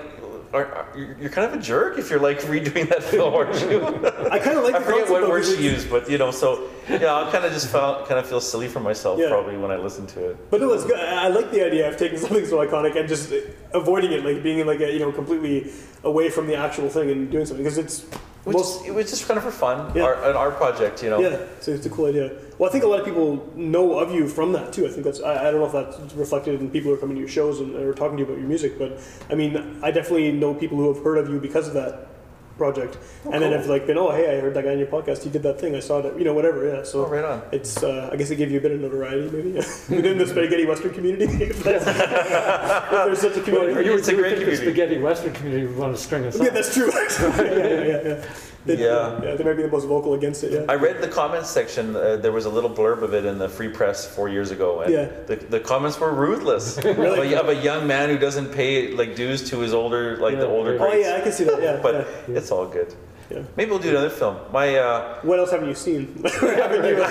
[0.53, 3.86] are, are, you're kind of a jerk if you're like redoing that film, aren't you?
[4.30, 4.76] I kind of like.
[4.76, 6.68] I forget what word she used, but you know, so
[7.00, 9.30] yeah, I kind of just felt kind of feel silly for myself Yeah.
[9.30, 10.50] probably when I listen to it.
[10.52, 11.00] But no, it's good.
[11.00, 13.34] I like the idea of taking something so iconic and just
[13.74, 15.72] avoiding it, like being like a, you know completely
[16.04, 18.94] away from the actual thing and doing something because it's It was, most just, it
[18.96, 20.04] was just kind of for fun, Yeah.
[20.04, 21.20] our, an art project, you know.
[21.20, 21.38] yeah.
[21.60, 22.32] So it's a cool idea.
[22.58, 24.86] Well, I think a lot of people know of you from that too.
[24.86, 27.16] I think that's I, I don't know if that's reflected in people who are coming
[27.16, 29.92] to your shows and are talking to you about your music, but I mean I
[29.92, 32.08] definitely know people who have heard of you because of that
[32.62, 32.93] project,
[33.34, 35.30] and then I've like been oh hey I heard that guy on your podcast he
[35.36, 37.41] did that thing I saw that you know whatever yeah so Oh, right on.
[37.51, 39.51] It's, uh, I guess it gave you a bit of notoriety, maybe,
[39.97, 41.26] within the spaghetti Western community.
[41.51, 43.86] if, there's such a Well, community.
[43.89, 46.38] you It's a would great think the spaghetti western community would want to string us
[46.39, 46.53] Yeah, up.
[46.53, 46.91] that's true.
[46.93, 48.26] yeah, yeah, yeah, yeah.
[48.66, 49.20] They, Yeah.
[49.24, 50.51] yeah, they might be the most vocal against it.
[50.51, 50.66] Yeah.
[50.70, 51.95] I read the comments section.
[51.95, 54.82] Uh, there was a little blurb of it in the Free Press four years ago,
[54.82, 55.07] and Yeah.
[55.26, 56.78] the, the comments were ruthless.
[57.01, 57.34] Really?
[57.34, 60.38] of, a, of a young man who doesn't pay like dues to his older, like
[60.38, 60.84] the older yeah.
[60.84, 61.62] oh yeah, I can see that.
[61.62, 62.38] Yeah, but yeah.
[62.38, 62.93] it's all good.
[63.32, 63.44] Yeah.
[63.56, 64.38] Maybe we'll do another film.
[64.52, 66.22] My uh, What else haven't you seen?
[66.40, 66.98] haven't you?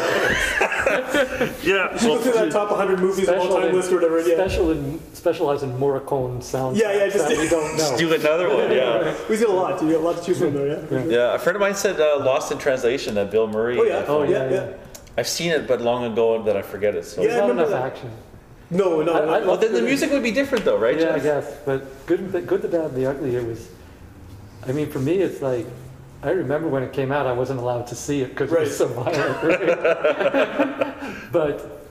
[1.62, 2.02] yeah.
[2.02, 4.20] You look through that top 100 movies of all time in- list or whatever.
[4.20, 4.34] Yeah.
[4.34, 7.96] Special in, specialize in Morricone sound Yeah, yeah, just- that we don't know.
[7.96, 8.70] do another one.
[8.70, 9.14] Yeah.
[9.28, 9.82] We see a lot.
[9.82, 10.66] You got a lot to choose from there.
[10.90, 11.04] Yeah.
[11.04, 11.34] Yeah.
[11.34, 13.14] A friend of mine said uh, Lost in Translation.
[13.14, 13.78] That Bill Murray.
[13.78, 14.04] Oh yeah.
[14.06, 14.66] Oh, yeah, yeah, yeah.
[14.68, 14.76] yeah.
[15.18, 17.04] I've seen it, but long ago that I forget it.
[17.04, 17.22] So.
[17.22, 17.38] Yeah.
[17.38, 17.82] Not enough that.
[17.92, 18.10] action.
[18.70, 19.12] No, no.
[19.12, 19.30] I- I no.
[19.32, 20.98] love Well, then the music would be different, though, right?
[20.98, 21.46] Yeah, I guess.
[21.64, 23.34] But good, good, the bad, and the ugly.
[23.36, 23.68] It was.
[24.66, 25.66] I mean, for me, it's like
[26.22, 27.26] I remember when it came out.
[27.26, 29.42] I wasn't allowed to see it because it was so violent.
[29.42, 31.22] right?
[31.32, 31.88] but,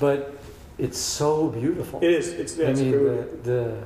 [0.00, 0.36] but
[0.78, 2.00] it's so beautiful.
[2.02, 2.28] it is.
[2.28, 3.76] It's, yeah, I mean, the, the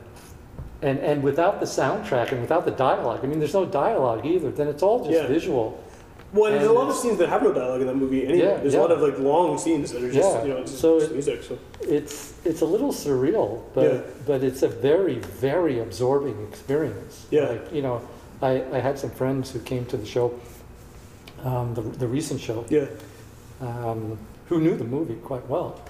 [0.83, 3.21] and and without the soundtrack and without the dialogue.
[3.23, 4.51] I mean, there's no dialogue either.
[4.51, 5.27] Then it's all just Yeah.
[5.27, 5.83] visual.
[6.33, 8.27] Well, and there's a lot of scenes that have no dialogue in that movie.
[8.27, 8.81] Anyway, Yeah, there's yeah.
[8.81, 11.13] a lot of like long scenes that are just you know it's just, So just
[11.13, 11.43] music.
[11.45, 17.27] So It's it's a little surreal, but but it's a very very absorbing experience.
[17.31, 17.49] Yeah.
[17.49, 18.03] Like you know,
[18.45, 20.39] I, I had some friends who came to the show,
[21.43, 22.87] um, the the recent show, yeah,
[23.61, 24.19] um,
[24.49, 25.81] who knew the movie quite well,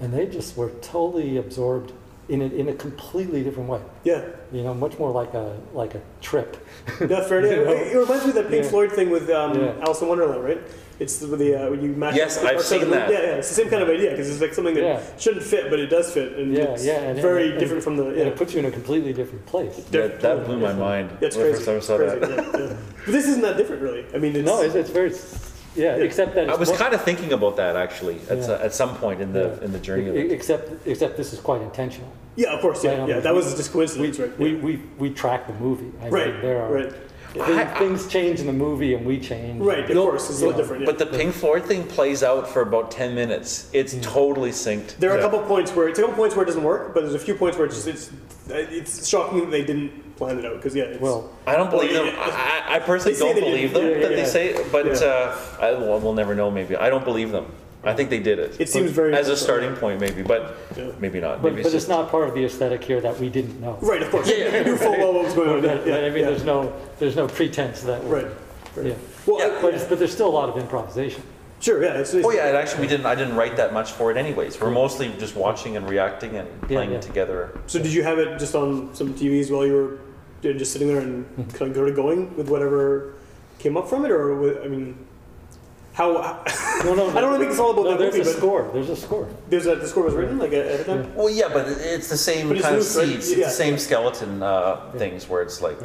[0.00, 1.92] and they just were totally absorbed
[2.28, 3.80] in it in a completely different way.
[4.04, 4.22] yeah.
[4.52, 6.56] You know, much more like a like a trip.
[7.00, 7.74] Yeah, fair enough.
[7.92, 8.70] It reminds me of that Pink Yeah.
[8.70, 9.74] Floyd thing with um, Yeah.
[9.84, 10.60] Alice in Wonderland, right?
[10.98, 12.14] It's the, the uh, when you match.
[12.16, 13.10] Yes, I've seen the- that.
[13.10, 13.26] Yeah, yeah.
[13.36, 15.02] It's the same kind of idea because it's like something that Yeah.
[15.18, 17.96] shouldn't fit, but it does fit, and Yeah, it's yeah, and- very and- different from
[17.98, 18.06] the.
[18.06, 19.76] And Yeah, it puts you in a completely different place.
[19.90, 21.10] That, that blew my mind.
[21.20, 21.64] Yeah, it's the crazy.
[21.64, 22.30] first time I saw crazy, that.
[22.30, 22.76] yeah, yeah.
[23.04, 24.04] But this isn't that different, really.
[24.14, 25.10] I mean, it's, No, it's, it's very,
[25.74, 26.02] yeah, Yeah.
[26.04, 28.58] except that I it's was more- kind of thinking about that actually at, Yeah.
[28.66, 29.64] at some point in the Yeah.
[29.66, 30.32] in the journey of it.
[30.32, 32.08] Except, except this is quite intentional.
[32.36, 33.20] yeah, of course, yeah, Right on yeah.
[33.20, 34.38] That was just We, coincidence, right?
[34.38, 35.92] we, we, we track the movie.
[36.02, 36.92] I right, mean, there are right,
[37.44, 39.60] things, I- things change in the movie and we change.
[39.62, 39.80] right.
[39.84, 40.82] Of No, course, it's a little different.
[40.82, 40.86] Yeah.
[40.86, 43.68] But the Pink Floyd thing plays out for about ten minutes.
[43.72, 44.96] It's totally synced.
[44.98, 47.00] there are a couple points where it's a couple points where it doesn't work, but
[47.02, 48.10] there's a few points where it's just it's
[48.48, 51.90] it's shocking that they didn't plan it out because yeah, it's, Well, I don't believe
[51.92, 52.14] Well, them.
[52.16, 53.90] yeah, I, I personally they say don't they believe didn't.
[53.92, 54.24] them Yeah, that yeah.
[54.24, 55.06] they say, but Yeah.
[55.06, 56.50] uh, I, well, we'll never know.
[56.50, 57.46] Maybe I don't believe them.
[57.86, 58.60] I think they did it.
[58.60, 60.90] It seems very as a starting point, maybe, but Yeah.
[60.98, 61.40] maybe not.
[61.40, 63.60] but, Maybe but it's it's just not part of the aesthetic here that we didn't
[63.60, 63.78] know.
[63.80, 64.28] right, of course.
[64.36, 64.58] Yeah, yeah.
[64.58, 65.62] You knew full well what was going on.
[65.62, 66.30] Yeah, Right, yeah, I mean, yeah.
[66.30, 68.02] there's no, there's no pretense that.
[68.04, 68.86] we're- right.
[68.86, 68.94] Yeah.
[69.26, 71.22] Well, Yeah, But, it's, but there's still a lot of improvisation.
[71.60, 71.94] sure, yeah.
[71.94, 73.06] It's, it's, Oh yeah, and actually we didn't.
[73.06, 74.60] I didn't write that much for it, anyways.
[74.60, 76.98] We're mostly just watching and reacting and playing yeah.
[76.98, 77.58] it together.
[77.66, 79.98] So did you have it just on some TVs while you were
[80.42, 81.56] you know, just sitting there and mm-hmm.
[81.56, 83.14] kind of go to going with whatever
[83.58, 84.96] came up from it, or with, I mean,
[85.96, 86.12] how?
[86.84, 88.70] No, no, I don't want to make all about no, that there's movie, a score.
[88.74, 89.28] There's a score.
[89.48, 91.14] there's a the score was written like at the time.
[91.14, 93.06] Well, yeah, but it's the same But kind of loose, right?
[93.08, 93.30] seeds.
[93.30, 93.46] It's Yeah.
[93.46, 95.78] the same skeleton uh, things where it's like,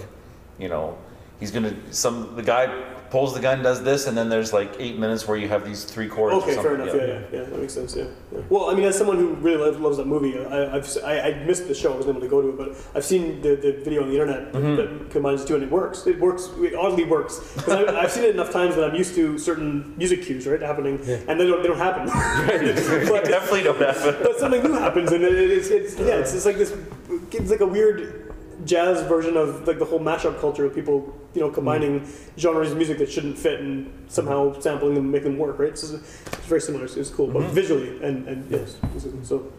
[0.59, 0.97] you know,
[1.39, 2.65] he's gonna some the guy
[3.11, 5.83] pulls the gun, does this, and then there's like eight minutes where you have these
[5.83, 6.33] three chords.
[6.33, 6.87] or Okay, fair enough.
[6.87, 7.05] Yeah.
[7.05, 7.93] Yeah, yeah, that makes sense.
[7.95, 8.05] Yeah.
[8.31, 8.39] yeah.
[8.49, 11.43] Well, I mean, as someone who really loves, loves that movie, I, I've I, I
[11.45, 11.91] missed the show.
[11.93, 14.13] I wasn't able to go to it, but I've seen the, the video on the
[14.15, 14.75] internet Mm-hmm.
[14.77, 16.07] that combines the two, and it works.
[16.07, 16.49] It works.
[16.57, 19.93] It oddly works because I've, I've seen it enough times that I'm used to certain
[19.97, 21.17] music cues, right, happening, Yeah.
[21.27, 22.07] and they don't they don't happen.
[23.09, 24.23] but, Definitely don't it.
[24.23, 26.73] but something new happens, and it, it's, it's yeah, it's, it's like this.
[27.31, 28.20] It's like a weird
[28.65, 32.07] jazz version of like the whole mashup culture of people, you know, combining
[32.37, 35.59] genres of music that shouldn't fit and somehow sampling them, and make them work.
[35.59, 35.69] Right?
[35.69, 36.85] It's, it's very similar.
[36.85, 37.53] It's, it's cool, but mm-hmm.
[37.53, 38.77] visually and and yes,
[39.23, 39.51] so.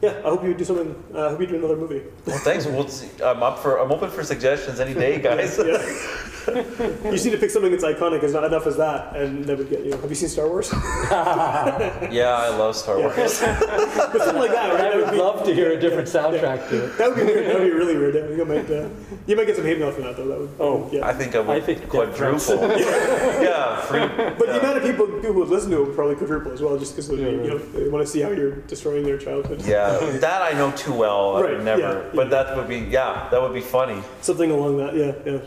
[0.00, 0.94] Yeah, I hope you do something.
[1.12, 2.02] Uh, I hope you do another movie.
[2.24, 2.66] Well, thanks.
[2.66, 3.08] We'll see.
[3.22, 3.78] I'm up for.
[3.80, 5.58] I'm open for suggestions any day, guys.
[6.48, 6.54] Yeah.
[7.04, 8.22] you just need to pick something that's iconic.
[8.22, 9.84] It's not enough as that, and then we get.
[9.84, 10.70] You know, have you seen Star Wars?
[10.72, 13.14] yeah, I love Star Wars.
[13.14, 14.80] but something like that, right?
[14.80, 16.96] I That would would be, love to hear a different soundtrack to it.
[16.96, 17.46] that would be weird.
[17.48, 18.14] That would be really weird.
[18.14, 18.70] Yeah, you might.
[18.70, 18.88] Uh,
[19.26, 20.26] you might get some hate mail from that though.
[20.28, 20.50] That would.
[20.58, 21.06] Oh, yeah.
[21.06, 22.56] I think I would I think quadruple.
[22.78, 24.00] yeah, free.
[24.08, 26.62] But the amount of people, people who would listen to it would probably quadruple as
[26.62, 29.60] well, just because Yeah, you know they want to see how you're destroying their childhood.
[29.66, 29.87] Yeah,
[30.20, 31.36] that I know too well.
[31.36, 31.80] I Right, would never.
[31.80, 32.42] yeah, But yeah.
[32.44, 32.78] that would be.
[32.78, 34.02] Yeah, that would be funny.
[34.20, 35.40] Something along that, yeah, yeah.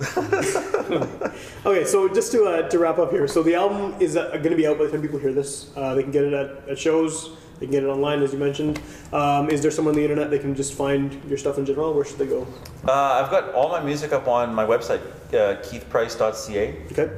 [1.66, 4.50] okay, so just to, uh, to wrap up here, so the album is uh, going
[4.50, 5.70] to be out by the time people hear this.
[5.76, 8.38] Uh, they can get it at, at shows, they can get it online, as you
[8.38, 8.80] mentioned.
[9.12, 11.92] Um, is there someone on the internet they can just find your stuff in general?
[11.94, 12.46] Where should they go?
[12.86, 12.92] Uh,
[13.24, 15.00] I've got all my music up on my website,
[15.34, 17.10] uh, keithprice.ca, Okay,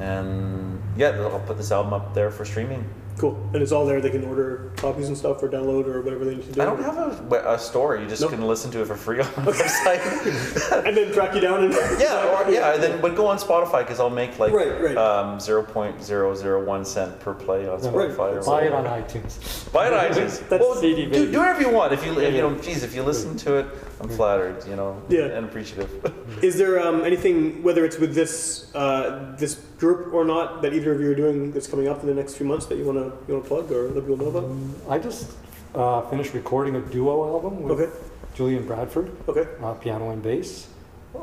[0.00, 2.84] and yeah, I'll put this album up there for streaming.
[3.18, 3.36] Cool.
[3.54, 4.00] And it's all there.
[4.00, 6.60] They can order copies and stuff or download or whatever they need to do.
[6.62, 7.96] I don't have a, a store.
[7.96, 8.30] You just Nope.
[8.32, 10.84] can listen to it for free on my website.
[10.86, 12.76] and then track you down and yeah, or, yeah.
[12.76, 14.96] Then but go on Spotify because I'll make like Right, right.
[14.96, 18.10] um, zero point zero zero one cent per play on Right.
[18.10, 18.36] Spotify.
[18.36, 19.72] Or Buy it on iTunes.
[19.72, 20.46] Buy it on iTunes.
[20.48, 21.92] That's well, CD do, do whatever you want.
[21.92, 23.66] If you, if, you know, geez, if you listen to it,
[24.00, 25.36] I'm flattered, you know, Yeah.
[25.36, 25.90] and appreciative.
[26.42, 30.92] Is there um, anything, whether it's with this uh, this group or not, that either
[30.92, 32.98] of you are doing that's coming up in the next few months that you want
[32.98, 34.46] to you want to plug or let people know about?
[34.90, 35.32] I just
[35.74, 37.90] uh, finished recording a duo album with Okay,
[38.34, 40.66] Julian Bradford, okay, uh, piano and bass,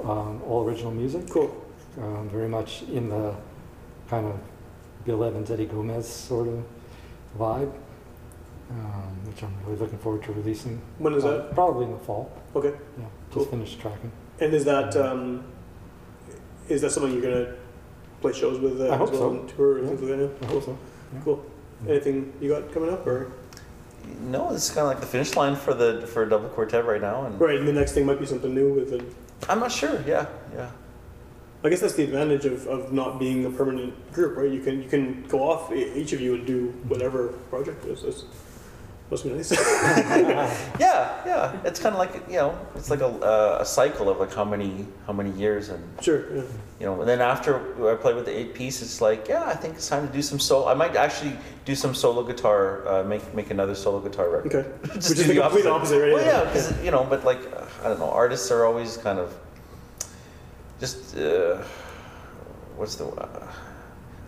[0.04, 1.30] um, all original music.
[1.30, 1.50] cool.
[2.02, 3.36] Um, very much in the
[4.10, 4.40] kind of
[5.06, 6.64] Bill Evans, Eddie Gomez sort of
[7.38, 7.72] vibe,
[8.72, 10.82] um, which I'm really looking forward to releasing.
[10.98, 11.54] When is Uh, that?
[11.56, 12.32] Probably in the fall.
[12.56, 13.44] Okay, Yeah, Cool.
[13.44, 14.12] just finished tracking.
[14.40, 15.44] and is that um,
[16.70, 17.54] is that something you're gonna
[18.22, 18.82] play shows with?
[18.82, 19.40] Uh, I hope as well so.
[19.40, 19.96] and tour and Yeah.
[19.96, 20.30] things like that.
[20.42, 20.54] I Yeah?
[20.54, 20.78] hope so.
[21.14, 21.20] yeah.
[21.24, 21.46] Cool.
[21.88, 23.28] Anything you got coming up or
[24.22, 27.26] no, it's kind of like the finish line for the for double quartet right now,
[27.26, 27.58] and right?
[27.60, 29.02] And the next thing might be something new with it.
[29.50, 30.02] I'm not sure.
[30.08, 30.70] Yeah, yeah.
[31.66, 34.52] I guess that's the advantage of, of not being a permanent group, right?
[34.52, 37.92] You can you can go off e- each of you and do whatever project it
[37.92, 38.02] is.
[38.04, 38.24] That's,
[39.12, 39.52] must be nice.
[40.80, 41.62] Yeah, yeah.
[41.64, 44.44] It's kind of like you know, it's like a, uh, a cycle of like how
[44.44, 46.36] many how many years, and sure.
[46.36, 46.42] Yeah.
[46.80, 47.60] you know, and then after
[47.92, 50.22] I play with the eight piece, it's like yeah, I think it's time to do
[50.22, 50.68] some solo.
[50.68, 51.36] I might actually
[51.66, 54.56] do some solo guitar, uh, make make another solo guitar record.
[54.56, 54.70] Okay.
[54.96, 56.14] Just Which is the complete opposite, right?
[56.14, 59.20] Well, yeah, because you know, but like uh, I don't know, artists are always kind
[59.20, 59.36] of
[60.80, 61.62] just uh,
[62.76, 63.30] what's the uh,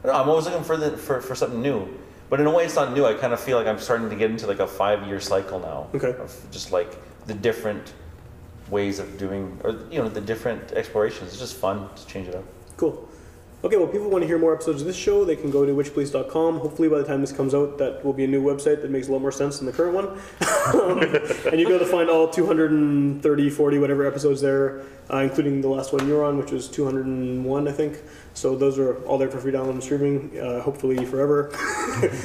[0.04, 1.88] I don't know, I'm always looking for the for, for something new.
[2.30, 3.06] But in a way, it's not new.
[3.06, 5.60] I kind of feel like I'm starting to get into like a five year cycle
[5.60, 5.88] now.
[5.94, 6.18] Okay.
[6.20, 6.98] Of just like
[7.28, 7.94] the different
[8.70, 11.30] ways of doing, or you know, the different explorations.
[11.30, 12.44] It's just fun to change it up.
[12.78, 13.08] Cool.
[13.64, 15.26] Okay, well, people want to hear more episodes of this show.
[15.26, 16.60] They can go to witchpolice.com.
[16.60, 19.08] Hopefully, by the time this comes out, that will be a new website that makes
[19.08, 20.08] a lot more sense than the current one.
[20.76, 25.62] um, and you'll be able to find all 230, 40, whatever episodes there, uh, including
[25.62, 28.04] the last one you're on, which was 201, I think.
[28.36, 31.52] So those are all there for free download and streaming, uh, hopefully forever.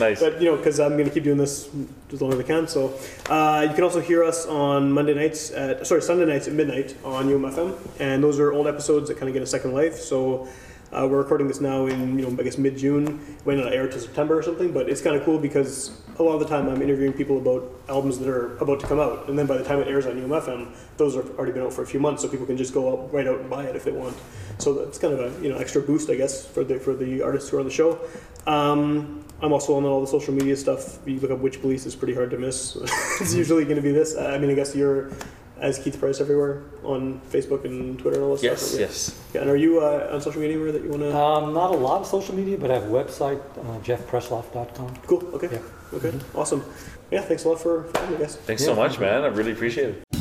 [0.00, 0.18] Nice.
[0.18, 1.68] But you know, because I'm going to keep doing this
[2.12, 2.66] as long as I can.
[2.66, 2.92] So
[3.28, 6.96] uh, you can also hear us on Monday nights at sorry Sunday nights at midnight
[7.04, 9.96] on UMFM, and those are old episodes that kind of get a second life.
[9.96, 10.48] So.
[10.92, 13.20] Uh, we're recording this now in, you know, I guess mid June.
[13.44, 16.34] Might not air to September or something, but it's kind of cool because a lot
[16.34, 19.38] of the time I'm interviewing people about albums that are about to come out, and
[19.38, 21.86] then by the time it airs on UMFM, those have already been out for a
[21.86, 23.92] few months, so people can just go out, right out and buy it if they
[23.92, 24.16] want.
[24.58, 27.22] So that's kind of a you know extra boost, I guess, for the for the
[27.22, 28.00] artists who are on the show.
[28.48, 30.98] Um, I'm also on all the social media stuff.
[31.06, 32.76] You look up Witch Police, it's pretty hard to miss.
[33.20, 34.16] it's usually going to be this.
[34.16, 35.12] I mean, I guess you're
[35.60, 38.80] as Keith Price everywhere on Facebook and Twitter and all that Yes, stuff.
[38.80, 39.20] yes.
[39.34, 41.16] Yeah, and are you uh, on social media anywhere that you want to?
[41.16, 44.96] Um, not a lot of social media, but I have a website, uh, jeffpresloff.com.
[45.06, 45.22] cool.
[45.34, 45.48] Okay.
[45.52, 45.96] Yeah.
[45.96, 46.12] Okay.
[46.34, 46.64] Awesome.
[47.10, 47.20] Yeah.
[47.22, 48.36] Thanks a lot for, for having me, guys.
[48.36, 49.22] Thanks so much, man.
[49.22, 50.19] I really appreciate it.